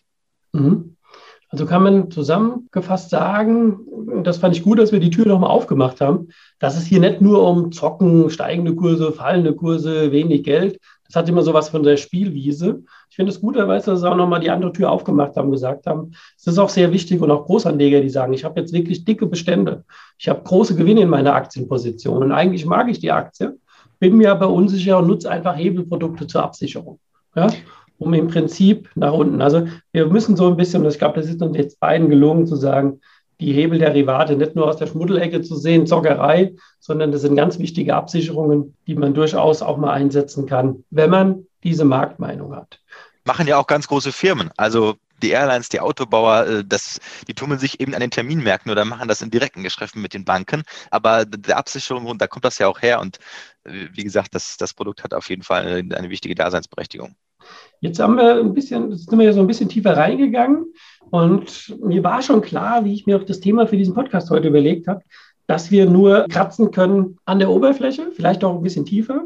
Mhm. 0.52 0.98
Also 1.54 1.68
kann 1.68 1.84
man 1.84 2.10
zusammengefasst 2.10 3.12
sagen, 3.12 3.78
das 4.24 4.40
fand 4.40 4.58
ich 4.58 4.64
gut, 4.64 4.80
dass 4.80 4.92
wir 4.92 5.00
die 5.00 5.12
Tür 5.12 5.28
nochmal 5.28 5.52
aufgemacht 5.52 6.02
haben, 6.02 6.30
dass 6.58 6.76
es 6.76 6.86
hier 6.86 7.00
nicht 7.00 7.22
nur 7.22 7.48
um 7.48 7.72
Zocken, 7.72 8.32
steigende 8.32 8.74
Kurse, 8.74 9.12
fallende 9.12 9.54
Kurse, 9.54 10.12
wenig 10.12 10.44
Geld, 10.44 10.80
das 11.06 11.16
hat 11.16 11.30
immer 11.30 11.44
so 11.44 11.54
was 11.54 11.70
von 11.70 11.84
der 11.84 11.98
Spielwiese. 11.98 12.82
Ich 13.12 13.18
finde 13.18 13.32
es 13.32 13.40
gut, 13.40 13.56
weil 13.56 13.80
sie 13.80 14.10
auch 14.10 14.16
nochmal 14.16 14.40
die 14.40 14.50
andere 14.50 14.74
Tür 14.74 14.90
aufgemacht 14.90 15.36
haben, 15.36 15.52
gesagt 15.52 15.86
haben. 15.86 16.14
Es 16.36 16.48
ist 16.48 16.58
auch 16.58 16.70
sehr 16.70 16.92
wichtig 16.92 17.22
und 17.22 17.30
auch 17.30 17.46
Großanleger, 17.46 18.02
die 18.02 18.10
sagen, 18.10 18.34
ich 18.34 18.44
habe 18.44 18.60
jetzt 18.60 18.74
wirklich 18.74 19.06
dicke 19.06 19.28
Bestände. 19.28 19.84
Ich 20.18 20.28
habe 20.30 20.42
große 20.42 20.76
Gewinne 20.76 21.02
in 21.02 21.10
meiner 21.10 21.36
Aktienposition 21.36 22.24
und 22.24 22.32
eigentlich 22.32 22.66
mag 22.66 22.90
ich 22.90 22.98
die 22.98 23.12
Aktie, 23.12 23.60
bin 24.00 24.18
mir 24.18 24.32
aber 24.32 24.50
unsicher 24.50 24.98
und 24.98 25.06
nutze 25.06 25.30
einfach 25.30 25.56
Hebelprodukte 25.56 26.26
zur 26.26 26.42
Absicherung. 26.42 26.98
Ja? 27.36 27.46
Um 27.98 28.14
im 28.14 28.28
Prinzip 28.28 28.90
nach 28.96 29.14
unten. 29.14 29.42
Also 29.42 29.68
wir 29.92 30.08
müssen 30.08 30.36
so 30.36 30.48
ein 30.48 30.58
bisschen, 30.58 30.86
ich 30.86 30.98
glaube, 30.98 31.20
das 31.20 31.30
ist 31.30 31.42
uns 31.42 31.56
jetzt 31.56 31.80
beiden 31.80 32.10
gelungen 32.10 32.48
zu 32.48 32.56
sagen, 32.56 33.00
die 33.40 33.54
Hebelderivate 33.54 34.36
nicht 34.36 34.56
nur 34.56 34.68
aus 34.68 34.78
der 34.78 34.88
Schmuddelecke 34.88 35.42
zu 35.42 35.56
sehen, 35.56 35.88
Zockerei, 35.88 36.54
sondern 36.80 37.12
das 37.12 37.22
sind 37.22 37.36
ganz 37.36 37.60
wichtige 37.60 37.96
Absicherungen, 37.96 38.76
die 38.88 38.96
man 38.96 39.14
durchaus 39.14 39.62
auch 39.62 39.78
mal 39.78 39.94
einsetzen 39.94 40.46
kann, 40.46 40.84
wenn 40.90 41.10
man 41.10 41.48
diese 41.64 41.86
Marktmeinung 41.86 42.56
hat. 42.56 42.80
Machen 43.26 43.48
ja 43.48 43.58
auch 43.58 43.68
ganz 43.68 43.88
große 43.88 44.12
Firmen. 44.12 44.50
Also 44.58 44.96
die 45.22 45.32
Airlines, 45.32 45.70
die 45.70 45.80
Autobauer, 45.80 46.46
äh, 46.46 46.64
das, 46.66 47.00
die 47.28 47.34
tummeln 47.34 47.60
sich 47.60 47.80
eben 47.80 47.94
an 47.94 48.02
den 48.02 48.12
Terminmärkten 48.12 48.72
oder 48.72 48.86
machen 48.86 49.08
das 49.08 49.22
in 49.22 49.32
direkten 49.32 49.64
Geschäften 49.64 50.02
mit 50.02 50.14
den 50.14 50.26
Banken. 50.26 50.64
Aber 50.92 51.26
der 51.26 51.58
Absicherung, 51.58 52.18
da 52.18 52.28
kommt 52.28 52.46
das 52.46 52.60
ja 52.60 52.68
auch 52.68 52.82
her. 52.82 53.00
Und 53.00 53.18
äh, 53.64 53.88
wie 53.94 54.04
gesagt, 54.04 54.36
das, 54.36 54.58
das 54.58 54.74
Produkt 54.74 55.04
hat 55.04 55.14
auf 55.14 55.30
jeden 55.30 55.44
Fall 55.44 55.66
eine, 55.66 55.98
eine 55.98 56.10
wichtige 56.10 56.36
Daseinsberechtigung. 56.36 57.16
Jetzt 57.84 58.00
haben 58.00 58.16
wir 58.16 58.40
ein 58.40 58.54
bisschen, 58.54 58.96
sind 58.96 59.20
wir 59.20 59.34
so 59.34 59.42
ein 59.42 59.48
bisschen 59.48 59.68
tiefer 59.68 59.98
reingegangen. 59.98 60.74
Und 61.12 61.76
mir 61.84 62.02
war 62.02 62.22
schon 62.22 62.42
klar, 62.42 62.86
wie 62.86 62.94
ich 62.94 63.06
mir 63.06 63.18
auch 63.18 63.26
das 63.26 63.42
Thema 63.42 63.68
für 63.68 63.76
diesen 63.76 63.94
Podcast 63.94 64.30
heute 64.30 64.48
überlegt 64.48 64.88
habe, 64.88 65.02
dass 65.48 65.70
wir 65.70 65.86
nur 65.90 66.26
kratzen 66.30 66.72
können 66.72 67.18
an 67.26 67.40
der 67.40 67.50
Oberfläche, 67.50 68.10
vielleicht 68.14 68.46
auch 68.46 68.56
ein 68.56 68.64
bisschen 68.64 68.86
tiefer. 68.86 69.26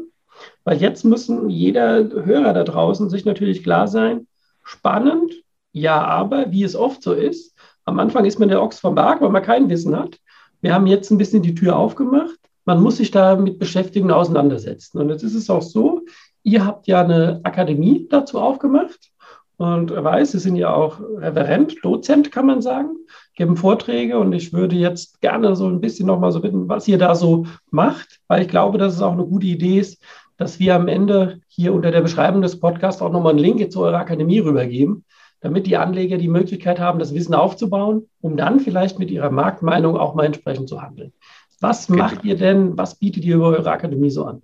Weil 0.64 0.78
jetzt 0.78 1.04
müssen 1.04 1.48
jeder 1.48 2.02
Hörer 2.24 2.52
da 2.52 2.64
draußen 2.64 3.08
sich 3.08 3.24
natürlich 3.24 3.62
klar 3.62 3.86
sein, 3.86 4.26
spannend, 4.64 5.32
ja, 5.70 6.02
aber 6.02 6.50
wie 6.50 6.64
es 6.64 6.74
oft 6.74 7.00
so 7.00 7.12
ist, 7.12 7.54
am 7.84 8.00
Anfang 8.00 8.24
ist 8.24 8.40
man 8.40 8.48
der 8.48 8.60
Ochs 8.60 8.80
vom 8.80 8.96
Berg, 8.96 9.20
weil 9.20 9.30
man 9.30 9.44
kein 9.44 9.68
Wissen 9.68 9.96
hat. 9.96 10.18
Wir 10.62 10.74
haben 10.74 10.88
jetzt 10.88 11.12
ein 11.12 11.18
bisschen 11.18 11.42
die 11.42 11.54
Tür 11.54 11.76
aufgemacht. 11.76 12.36
Man 12.64 12.82
muss 12.82 12.96
sich 12.96 13.12
damit 13.12 13.60
beschäftigen 13.60 14.06
und 14.06 14.16
auseinandersetzen. 14.16 14.98
Und 14.98 15.10
jetzt 15.10 15.22
ist 15.22 15.36
es 15.36 15.48
auch 15.48 15.62
so, 15.62 16.02
ihr 16.48 16.64
habt 16.64 16.86
ja 16.86 17.02
eine 17.02 17.40
Akademie 17.44 18.06
dazu 18.08 18.40
aufgemacht 18.40 19.10
und 19.58 19.90
weiß, 19.94 20.32
Sie 20.32 20.38
sind 20.38 20.56
ja 20.56 20.72
auch 20.72 21.00
Referent, 21.00 21.76
Dozent, 21.82 22.32
kann 22.32 22.46
man 22.46 22.62
sagen, 22.62 22.96
geben 23.34 23.56
Vorträge 23.56 24.18
und 24.18 24.32
ich 24.32 24.52
würde 24.52 24.76
jetzt 24.76 25.20
gerne 25.20 25.54
so 25.56 25.66
ein 25.66 25.80
bisschen 25.80 26.06
nochmal 26.06 26.32
so 26.32 26.40
bitten, 26.40 26.68
was 26.68 26.88
ihr 26.88 26.98
da 26.98 27.14
so 27.14 27.46
macht, 27.70 28.20
weil 28.28 28.42
ich 28.42 28.48
glaube, 28.48 28.78
dass 28.78 28.94
es 28.94 29.02
auch 29.02 29.12
eine 29.12 29.26
gute 29.26 29.46
Idee 29.46 29.78
ist, 29.78 30.02
dass 30.36 30.58
wir 30.58 30.74
am 30.74 30.88
Ende 30.88 31.40
hier 31.48 31.74
unter 31.74 31.90
der 31.90 32.00
Beschreibung 32.00 32.40
des 32.40 32.60
Podcasts 32.60 33.02
auch 33.02 33.12
nochmal 33.12 33.32
einen 33.32 33.40
Link 33.40 33.72
zu 33.72 33.82
eurer 33.82 33.98
Akademie 33.98 34.38
rübergeben, 34.38 35.04
damit 35.40 35.66
die 35.66 35.76
Anleger 35.76 36.16
die 36.16 36.28
Möglichkeit 36.28 36.80
haben, 36.80 36.98
das 36.98 37.14
Wissen 37.14 37.34
aufzubauen, 37.34 38.08
um 38.20 38.36
dann 38.36 38.60
vielleicht 38.60 38.98
mit 38.98 39.10
ihrer 39.10 39.30
Marktmeinung 39.30 39.96
auch 39.96 40.14
mal 40.14 40.24
entsprechend 40.24 40.68
zu 40.68 40.80
handeln. 40.80 41.12
Was 41.60 41.88
genau. 41.88 42.04
macht 42.04 42.24
ihr 42.24 42.36
denn, 42.36 42.78
was 42.78 42.94
bietet 42.94 43.24
ihr 43.24 43.36
über 43.36 43.48
eure 43.48 43.70
Akademie 43.70 44.10
so 44.10 44.24
an? 44.24 44.42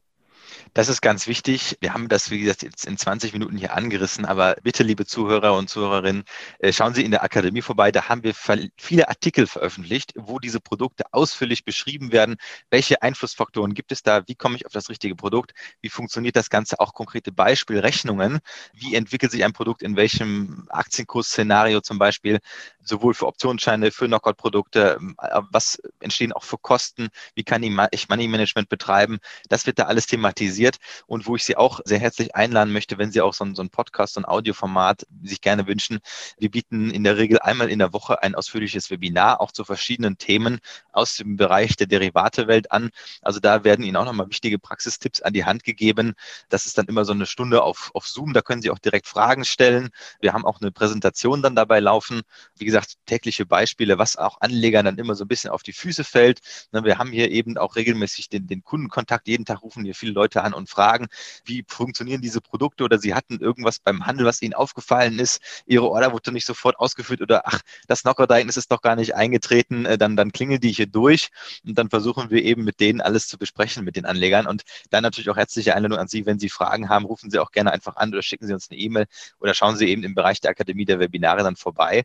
Das 0.77 0.89
ist 0.89 1.03
ganz 1.03 1.29
wichtig. 1.29 1.77
Wir 1.81 1.95
haben 1.95 2.09
das, 2.09 2.33
wie 2.33 2.41
gesagt, 2.41 2.65
jetzt 2.65 2.85
in 2.85 2.99
20 2.99 3.33
Minuten 3.33 3.57
hier 3.57 3.75
angerissen, 3.75 4.25
aber 4.25 4.57
bitte, 4.65 4.83
liebe 4.83 5.07
Zuhörer 5.07 5.57
und 5.57 5.71
Zuhörerinnen, 5.71 6.25
äh, 6.59 6.73
schauen 6.73 6.95
Sie 6.95 7.05
in 7.05 7.13
der 7.13 7.23
Akademie 7.23 7.63
vorbei. 7.63 7.93
Da 7.93 8.09
haben 8.09 8.25
wir 8.25 8.35
viele 8.77 9.09
Artikel 9.09 9.47
veröffentlicht, 9.47 10.15
wo 10.17 10.41
diese 10.41 10.59
Produkte 10.59 11.05
ausführlich 11.13 11.65
beschrieben 11.65 12.11
werden. 12.11 12.35
Welche 12.71 13.03
Einflussfaktoren 13.03 13.75
gibt 13.75 13.93
es 13.93 14.03
da? 14.03 14.27
Wie 14.27 14.35
komme 14.35 14.57
ich 14.57 14.67
auf 14.67 14.73
das 14.73 14.89
richtige 14.89 15.15
Produkt? 15.15 15.53
Wie 15.81 15.91
funktioniert 15.91 16.35
das 16.35 16.51
Ganze? 16.51 16.81
Auch 16.81 16.93
konkrete 16.93 17.31
Beispielrechnungen. 17.31 18.41
Wie 18.73 18.97
entwickelt 18.97 19.31
sich 19.31 19.45
ein 19.45 19.53
Produkt 19.53 19.81
in 19.81 19.95
welchem 19.95 20.67
Aktienkursszenario 20.71 21.83
zum 21.83 22.01
Beispiel? 22.01 22.41
Sowohl 22.85 23.15
für 23.15 23.27
Optionsscheine, 23.27 23.91
für 23.91 24.07
Knockout-Produkte. 24.07 24.99
Äh, 25.21 25.41
was 25.51 25.81
entstehen 26.01 26.33
auch 26.33 26.45
für 26.45 26.59
Kosten? 26.59 27.09
Wie 27.35 27.45
kann 27.45 27.63
ich 27.63 28.09
Money 28.09 28.29
Management 28.29 28.69
betreiben? 28.69 29.19
Das 29.49 29.67
wird 29.67 29.79
da 29.79 29.85
alles 29.85 30.07
thematisiert 30.07 30.77
und 31.07 31.27
wo 31.27 31.37
ich 31.37 31.45
Sie 31.45 31.57
auch 31.57 31.81
sehr 31.85 31.99
herzlich 31.99 32.35
einladen 32.35 32.73
möchte, 32.73 32.99
wenn 32.99 33.11
Sie 33.11 33.21
auch 33.21 33.35
so 33.35 33.45
ein, 33.45 33.55
so 33.55 33.63
ein 33.63 33.71
Podcast, 33.71 34.15
so 34.15 34.21
ein 34.21 34.25
Audioformat 34.25 35.07
sich 35.23 35.41
gerne 35.41 35.67
wünschen. 35.67 36.01
Wir 36.39 36.51
bieten 36.51 36.91
in 36.91 37.05
der 37.05 37.17
Regel 37.17 37.39
einmal 37.39 37.71
in 37.71 37.79
der 37.79 37.93
Woche 37.93 38.23
ein 38.23 38.35
ausführliches 38.35 38.91
Webinar, 38.91 39.41
auch 39.41 39.53
zu 39.53 39.65
verschiedenen 39.65 40.19
Themen 40.19 40.61
aus 40.93 41.17
dem 41.17 41.37
Bereich 41.37 41.77
der 41.77 41.87
Derivatewelt 41.87 42.71
an. 42.71 42.91
Also 43.23 43.41
da 43.41 43.65
werden 43.65 43.85
Ihnen 43.85 43.97
auch 43.97 44.05
nochmal 44.05 44.29
wichtige 44.29 44.59
Praxistipps 44.59 45.23
an 45.23 45.33
die 45.33 45.45
Hand 45.45 45.65
gegeben. 45.65 46.15
Das 46.49 46.67
ist 46.67 46.79
dann 46.79 46.87
immer 46.87 47.05
so 47.05 47.13
eine 47.13 47.27
Stunde 47.27 47.63
auf, 47.63 47.91
auf 47.95 48.07
Zoom. 48.07 48.33
Da 48.33 48.43
können 48.43 48.63
Sie 48.63 48.71
auch 48.71 48.79
direkt 48.79 49.09
Fragen 49.09 49.45
stellen. 49.45 49.91
Wir 50.21 50.33
haben 50.33 50.45
auch 50.45 50.61
eine 50.61 50.71
Präsentation 50.71 51.43
dann 51.43 51.57
dabei 51.57 51.81
laufen. 51.81 52.23
Wie 52.57 52.65
gesagt, 52.65 52.74
tägliche 53.07 53.47
Beispiele, 53.47 53.99
was 53.99 54.17
auch 54.17 54.41
Anlegern 54.41 54.85
dann 54.85 54.99
immer 54.99 55.15
so 55.15 55.25
ein 55.25 55.29
bisschen 55.29 55.51
auf 55.51 55.63
die 55.63 55.73
Füße 55.73 56.05
fällt. 56.05 56.41
Ne, 56.73 56.85
wir 56.85 56.99
haben 56.99 57.11
hier 57.11 57.31
eben 57.31 57.59
auch 57.59 57.77
regelmäßig 57.77 58.29
den, 58.29 58.47
den 58.47 58.63
Kundenkontakt. 58.63 59.29
Jeden 59.29 59.45
Tag 59.45 59.63
rufen 59.63 59.85
hier 59.85 59.95
viele 59.95 60.13
Leute 60.13 60.43
an 60.43 60.55
und 60.55 60.69
fragen, 60.69 61.07
wie 61.45 61.65
funktionieren 61.69 62.21
diese 62.21 62.41
Produkte 62.41 62.85
oder 62.85 62.99
sie 62.99 63.15
hatten 63.15 63.39
irgendwas 63.39 63.79
beim 63.79 64.07
Handel, 64.07 64.27
was 64.27 64.43
ihnen 64.43 64.55
aufgefallen 64.55 65.19
ist, 65.19 65.41
ihre 65.67 65.89
Order 65.89 66.13
wurde 66.13 66.33
nicht 66.33 66.47
sofort 66.47 66.79
ausgeführt 66.79 67.21
oder 67.21 67.43
ach, 67.47 67.61
das 67.87 68.03
Knockout-Ereignis 68.03 68.57
ist 68.57 68.71
doch 68.73 68.83
gar 68.83 68.97
nicht 68.97 69.15
eingetreten, 69.15 69.87
äh, 69.87 69.99
dann, 69.99 70.17
dann 70.17 70.33
klingeln 70.33 70.61
die 70.61 70.73
hier 70.73 70.87
durch 70.87 71.31
und 71.65 71.79
dann 71.79 71.91
versuchen 71.91 72.31
wir 72.31 72.43
eben 72.43 72.65
mit 72.65 72.81
denen 72.81 73.01
alles 73.01 73.29
zu 73.29 73.39
besprechen, 73.39 73.85
mit 73.85 73.97
den 73.97 74.07
Anlegern 74.07 74.47
und 74.47 74.63
dann 74.91 75.03
natürlich 75.03 75.31
auch 75.31 75.37
herzliche 75.37 75.75
Einladung 75.75 75.99
an 75.99 76.09
Sie, 76.09 76.27
wenn 76.27 76.39
Sie 76.39 76.49
Fragen 76.49 76.89
haben, 76.89 77.05
rufen 77.05 77.31
Sie 77.31 77.39
auch 77.39 77.51
gerne 77.51 77.73
einfach 77.73 77.97
an 77.97 78.11
oder 78.11 78.23
schicken 78.23 78.47
Sie 78.47 78.53
uns 78.53 78.71
eine 78.71 78.79
E-Mail 78.79 79.07
oder 79.41 79.55
schauen 79.55 79.77
Sie 79.77 79.89
eben 79.89 80.03
im 80.03 80.15
Bereich 80.15 80.41
der 80.41 80.51
Akademie 80.51 80.85
der 80.85 80.99
Webinare 80.99 81.43
dann 81.43 81.57
vorbei. 81.57 82.05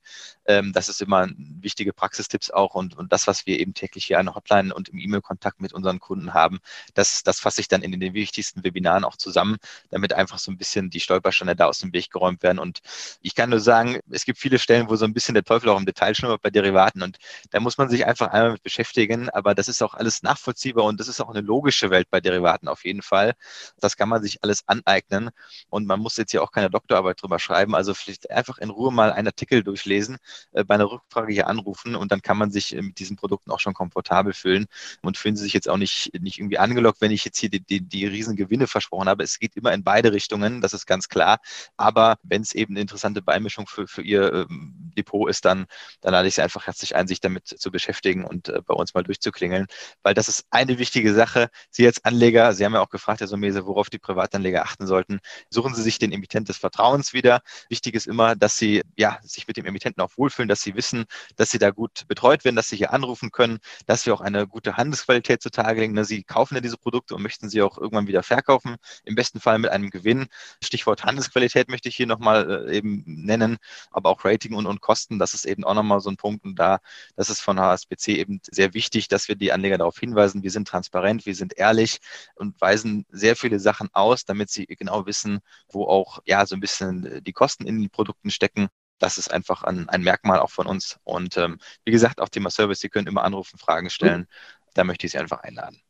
Ähm, 0.59 0.73
das 0.73 0.89
ist 0.89 1.01
immer 1.01 1.27
wichtige 1.37 1.93
Praxistipps 1.93 2.51
auch 2.51 2.75
und, 2.75 2.97
und 2.97 3.11
das, 3.11 3.27
was 3.27 3.45
wir 3.45 3.59
eben 3.59 3.73
täglich 3.73 4.05
hier 4.05 4.19
an 4.19 4.27
der 4.27 4.35
Hotline 4.35 4.73
und 4.73 4.89
im 4.89 4.99
E-Mail-Kontakt 4.99 5.61
mit 5.61 5.73
unseren 5.73 5.99
Kunden 5.99 6.33
haben, 6.33 6.59
das, 6.93 7.23
das 7.23 7.39
fasse 7.39 7.61
ich 7.61 7.67
dann 7.67 7.81
in 7.81 7.97
den 7.99 8.13
wichtigsten 8.13 8.63
Webinaren 8.63 9.03
auch 9.03 9.15
zusammen, 9.15 9.57
damit 9.89 10.13
einfach 10.13 10.39
so 10.39 10.51
ein 10.51 10.57
bisschen 10.57 10.89
die 10.89 10.99
Stolpersteine 10.99 11.55
da 11.55 11.67
aus 11.67 11.79
dem 11.79 11.93
Weg 11.93 12.11
geräumt 12.11 12.43
werden. 12.43 12.59
Und 12.59 12.79
ich 13.21 13.35
kann 13.35 13.49
nur 13.49 13.59
sagen, 13.59 13.99
es 14.09 14.25
gibt 14.25 14.39
viele 14.39 14.59
Stellen, 14.59 14.89
wo 14.89 14.95
so 14.95 15.05
ein 15.05 15.13
bisschen 15.13 15.33
der 15.33 15.43
Teufel 15.43 15.69
auch 15.69 15.77
im 15.79 15.85
Detail 15.85 16.15
schlummert 16.15 16.41
bei 16.41 16.49
Derivaten 16.49 17.01
und 17.01 17.17
da 17.51 17.59
muss 17.59 17.77
man 17.77 17.89
sich 17.89 18.05
einfach 18.05 18.27
einmal 18.27 18.53
mit 18.53 18.63
beschäftigen. 18.63 19.29
Aber 19.29 19.55
das 19.55 19.67
ist 19.67 19.81
auch 19.81 19.93
alles 19.93 20.23
nachvollziehbar 20.23 20.85
und 20.85 20.99
das 20.99 21.07
ist 21.07 21.21
auch 21.21 21.29
eine 21.29 21.41
logische 21.41 21.89
Welt 21.89 22.09
bei 22.09 22.19
Derivaten 22.21 22.67
auf 22.67 22.85
jeden 22.85 23.01
Fall. 23.01 23.33
Das 23.79 23.95
kann 23.97 24.09
man 24.09 24.21
sich 24.21 24.43
alles 24.43 24.63
aneignen 24.67 25.29
und 25.69 25.85
man 25.87 25.99
muss 25.99 26.17
jetzt 26.17 26.31
hier 26.31 26.43
auch 26.43 26.51
keine 26.51 26.69
Doktorarbeit 26.69 27.21
drüber 27.21 27.39
schreiben. 27.39 27.75
Also 27.75 27.93
vielleicht 27.93 28.29
einfach 28.31 28.57
in 28.57 28.69
Ruhe 28.69 28.91
mal 28.91 29.11
einen 29.11 29.27
Artikel 29.27 29.63
durchlesen, 29.63 30.17
bei 30.51 30.75
einer 30.75 30.89
Rückfrage 30.89 31.33
hier 31.33 31.47
anrufen 31.47 31.95
und 31.95 32.11
dann 32.11 32.21
kann 32.21 32.37
man 32.37 32.51
sich 32.51 32.75
äh, 32.75 32.81
mit 32.81 32.99
diesen 32.99 33.15
Produkten 33.15 33.51
auch 33.51 33.59
schon 33.59 33.73
komfortabel 33.73 34.33
fühlen 34.33 34.65
und 35.01 35.17
fühlen 35.17 35.35
Sie 35.35 35.43
sich 35.43 35.53
jetzt 35.53 35.69
auch 35.69 35.77
nicht, 35.77 36.11
nicht 36.19 36.39
irgendwie 36.39 36.57
angelockt, 36.57 37.01
wenn 37.01 37.11
ich 37.11 37.25
jetzt 37.25 37.37
hier 37.39 37.49
die, 37.49 37.61
die, 37.61 37.81
die 37.81 38.05
riesen 38.05 38.35
Gewinne 38.35 38.67
versprochen 38.67 39.09
habe. 39.09 39.23
Es 39.23 39.39
geht 39.39 39.55
immer 39.55 39.73
in 39.73 39.83
beide 39.83 40.11
Richtungen, 40.11 40.61
das 40.61 40.73
ist 40.73 40.85
ganz 40.85 41.09
klar. 41.09 41.39
Aber 41.77 42.17
wenn 42.23 42.41
es 42.41 42.53
eben 42.53 42.73
eine 42.73 42.81
interessante 42.81 43.21
Beimischung 43.21 43.67
für, 43.67 43.87
für 43.87 44.01
Ihr 44.01 44.33
ähm, 44.49 44.91
Depot 44.97 45.29
ist, 45.29 45.45
dann, 45.45 45.65
dann 46.01 46.13
lade 46.13 46.27
ich 46.27 46.35
Sie 46.35 46.41
einfach 46.41 46.67
herzlich 46.67 46.95
ein, 46.95 47.07
sich 47.07 47.21
damit 47.21 47.47
zu 47.47 47.71
beschäftigen 47.71 48.25
und 48.25 48.49
äh, 48.49 48.61
bei 48.65 48.73
uns 48.73 48.93
mal 48.93 49.03
durchzuklingeln, 49.03 49.67
weil 50.03 50.13
das 50.13 50.27
ist 50.27 50.45
eine 50.49 50.79
wichtige 50.79 51.13
Sache. 51.13 51.49
Sie 51.69 51.85
als 51.85 52.03
Anleger, 52.03 52.53
Sie 52.53 52.65
haben 52.65 52.73
ja 52.73 52.81
auch 52.81 52.89
gefragt, 52.89 53.21
Herr 53.21 53.27
Somese, 53.27 53.65
worauf 53.65 53.89
die 53.89 53.99
Privatanleger 53.99 54.63
achten 54.63 54.87
sollten. 54.87 55.19
Suchen 55.49 55.75
Sie 55.75 55.83
sich 55.83 55.99
den 55.99 56.11
Emittent 56.11 56.49
des 56.49 56.57
Vertrauens 56.57 57.13
wieder. 57.13 57.41
Wichtig 57.69 57.95
ist 57.95 58.07
immer, 58.07 58.35
dass 58.35 58.57
Sie 58.57 58.83
ja, 58.95 59.19
sich 59.23 59.47
mit 59.47 59.57
dem 59.57 59.65
Emittenten 59.65 60.01
auch 60.01 60.11
wohlfühlen 60.17 60.38
wohlfühlen, 60.39 60.49
dass 60.49 60.61
sie 60.61 60.75
wissen, 60.75 61.05
dass 61.35 61.51
sie 61.51 61.59
da 61.59 61.71
gut 61.71 62.07
betreut 62.07 62.45
werden, 62.45 62.55
dass 62.55 62.69
sie 62.69 62.77
hier 62.77 62.93
anrufen 62.93 63.31
können, 63.31 63.59
dass 63.85 64.05
wir 64.05 64.13
auch 64.13 64.21
eine 64.21 64.47
gute 64.47 64.77
Handelsqualität 64.77 65.41
zutage 65.41 65.81
legen. 65.81 66.03
Sie 66.03 66.23
kaufen 66.23 66.55
ja 66.55 66.61
diese 66.61 66.77
Produkte 66.77 67.15
und 67.15 67.21
möchten 67.21 67.49
sie 67.49 67.61
auch 67.61 67.77
irgendwann 67.77 68.07
wieder 68.07 68.23
verkaufen, 68.23 68.77
im 69.03 69.15
besten 69.15 69.39
Fall 69.39 69.59
mit 69.59 69.71
einem 69.71 69.89
Gewinn. 69.89 70.27
Stichwort 70.63 71.03
Handelsqualität 71.03 71.69
möchte 71.69 71.89
ich 71.89 71.95
hier 71.95 72.07
nochmal 72.07 72.67
äh, 72.69 72.77
eben 72.77 73.03
nennen, 73.05 73.57
aber 73.91 74.09
auch 74.09 74.23
Rating 74.23 74.53
und, 74.55 74.65
und 74.65 74.81
Kosten, 74.81 75.19
das 75.19 75.33
ist 75.33 75.45
eben 75.45 75.63
auch 75.63 75.73
nochmal 75.73 75.99
so 75.99 76.09
ein 76.09 76.17
Punkt. 76.17 76.45
Und 76.45 76.57
da, 76.57 76.79
das 77.15 77.29
ist 77.29 77.41
von 77.41 77.59
HSBC 77.59 78.17
eben 78.17 78.39
sehr 78.49 78.73
wichtig, 78.73 79.07
dass 79.07 79.27
wir 79.27 79.35
die 79.35 79.51
Anleger 79.51 79.77
darauf 79.77 79.99
hinweisen, 79.99 80.43
wir 80.43 80.51
sind 80.51 80.67
transparent, 80.67 81.25
wir 81.25 81.35
sind 81.35 81.57
ehrlich 81.57 81.99
und 82.35 82.59
weisen 82.61 83.05
sehr 83.09 83.35
viele 83.35 83.59
Sachen 83.59 83.89
aus, 83.93 84.25
damit 84.25 84.49
sie 84.49 84.65
genau 84.65 85.05
wissen, 85.05 85.39
wo 85.69 85.85
auch 85.85 86.19
ja 86.25 86.45
so 86.45 86.55
ein 86.55 86.61
bisschen 86.61 87.21
die 87.23 87.33
Kosten 87.33 87.65
in 87.67 87.81
den 87.81 87.89
Produkten 87.89 88.29
stecken. 88.29 88.69
Das 88.99 89.17
ist 89.17 89.33
einfach 89.33 89.63
ein, 89.63 89.89
ein 89.89 90.01
Merkmal 90.01 90.39
auch 90.39 90.51
von 90.51 90.67
uns. 90.67 90.99
Und 91.03 91.37
ähm, 91.37 91.57
wie 91.85 91.91
gesagt, 91.91 92.21
auch 92.21 92.29
Thema 92.29 92.49
Service, 92.49 92.79
Sie 92.79 92.89
können 92.89 93.07
immer 93.07 93.23
anrufen, 93.23 93.57
Fragen 93.57 93.89
stellen. 93.89 94.27
Da 94.73 94.83
möchte 94.83 95.05
ich 95.05 95.13
Sie 95.13 95.17
einfach 95.17 95.41
einladen. 95.41 95.81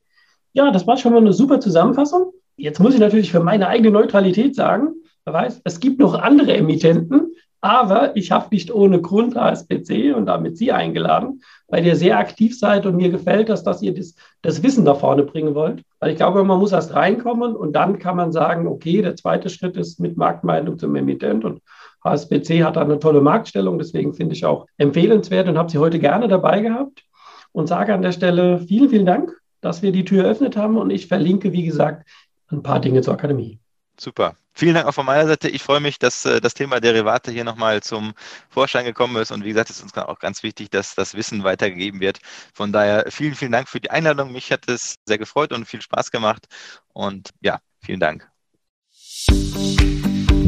Ja, 0.54 0.72
das 0.72 0.88
war 0.88 0.98
schon 0.98 1.14
mal 1.14 1.20
eine 1.20 1.34
super 1.34 1.60
Zusammenfassung. 1.60 2.32
Jetzt 2.56 2.80
muss 2.80 2.94
ich 2.94 3.00
natürlich 3.00 3.32
für 3.32 3.40
meine 3.40 3.68
eigene 3.68 3.92
Neutralität 3.92 4.56
sagen, 4.56 4.94
wer 5.26 5.34
weiß, 5.34 5.62
es 5.64 5.80
gibt 5.80 6.00
noch 6.00 6.14
andere 6.14 6.56
Emittenten, 6.56 7.36
aber 7.62 8.16
ich 8.16 8.32
habe 8.32 8.48
nicht 8.52 8.72
ohne 8.72 9.02
Grund 9.02 9.36
HSBC 9.36 10.14
und 10.16 10.26
damit 10.26 10.58
Sie 10.58 10.72
eingeladen, 10.72 11.42
weil 11.68 11.86
ihr 11.86 11.96
sehr 11.96 12.18
aktiv 12.18 12.58
seid 12.58 12.86
und 12.86 12.96
mir 12.96 13.10
gefällt 13.10 13.50
das, 13.50 13.64
dass 13.64 13.82
ihr 13.82 13.94
das, 13.94 14.16
das 14.42 14.64
Wissen 14.64 14.86
da 14.86 14.96
vorne 14.96 15.24
bringen 15.24 15.56
wollt. 15.56 15.84
Weil 16.00 16.12
ich 16.12 16.18
glaube, 16.18 16.44
man 16.44 16.60
muss 16.60 16.72
erst 16.72 16.94
reinkommen 16.94 17.56
und 17.56 17.74
dann 17.74 18.00
kann 18.00 18.16
man 18.16 18.32
sagen, 18.32 18.68
okay, 18.68 19.02
der 19.02 19.16
zweite 19.16 19.50
Schritt 19.50 19.76
ist 19.76 20.00
mit 20.00 20.16
Marktmeinung 20.16 20.80
zum 20.80 20.96
Emittent 20.96 21.44
und 21.44 21.62
HSBC 22.04 22.64
hat 22.64 22.78
eine 22.78 23.00
tolle 23.00 23.22
Marktstellung, 23.22 23.78
deswegen 23.78 24.14
finde 24.14 24.36
ich 24.36 24.46
auch 24.46 24.66
empfehlenswert 24.78 25.48
und 25.48 25.58
habe 25.58 25.70
Sie 25.70 25.78
heute 25.78 26.00
gerne 26.00 26.28
dabei 26.28 26.62
gehabt 26.62 27.04
und 27.52 27.68
sage 27.68 27.94
an 27.94 28.02
der 28.02 28.12
Stelle 28.12 28.60
vielen, 28.60 28.90
vielen 28.90 29.06
Dank, 29.06 29.36
dass 29.62 29.82
wir 29.82 29.92
die 29.92 30.06
Tür 30.06 30.26
eröffnet 30.26 30.56
haben 30.56 30.78
und 30.78 30.90
ich 30.90 31.08
verlinke, 31.08 31.52
wie 31.52 31.64
gesagt, 31.64 32.08
ein 32.48 32.64
paar 32.64 32.80
Dinge 32.80 33.02
zur 33.02 33.14
Akademie. 33.14 33.60
Super. 34.00 34.38
Vielen 34.54 34.76
Dank 34.76 34.88
auch 34.88 34.94
von 34.94 35.06
meiner 35.06 35.28
Seite. 35.28 35.48
Ich 35.48 35.64
freue 35.64 35.80
mich, 35.80 36.00
dass 36.00 36.26
äh, 36.26 36.42
das 36.42 36.54
Thema 36.54 36.82
Derivate 36.82 37.32
hier 37.32 37.44
nochmal 37.44 37.82
zum 37.82 38.14
Vorschein 38.50 38.86
gekommen 38.86 39.16
ist. 39.18 39.32
Und 39.32 39.44
wie 39.44 39.50
gesagt, 39.50 39.70
es 39.70 39.78
ist 39.78 39.84
uns 39.84 39.98
auch 39.98 40.20
ganz 40.20 40.44
wichtig, 40.44 40.70
dass 40.70 40.96
das 40.96 41.14
Wissen 41.16 41.44
weitergegeben 41.44 42.02
wird. 42.02 42.20
Von 42.54 42.74
daher 42.74 43.06
vielen, 43.10 43.36
vielen 43.36 43.52
Dank 43.52 43.70
für 43.70 43.80
die 43.80 43.92
Einladung. 43.92 44.32
Mich 44.32 44.52
hat 44.52 44.68
es 44.68 44.96
sehr 45.06 45.18
gefreut 45.18 45.54
und 45.54 45.66
viel 45.66 45.82
Spaß 45.82 46.12
gemacht. 46.12 46.48
Und 46.94 47.30
ja, 47.42 47.60
vielen 47.82 48.00
Dank. 48.00 48.30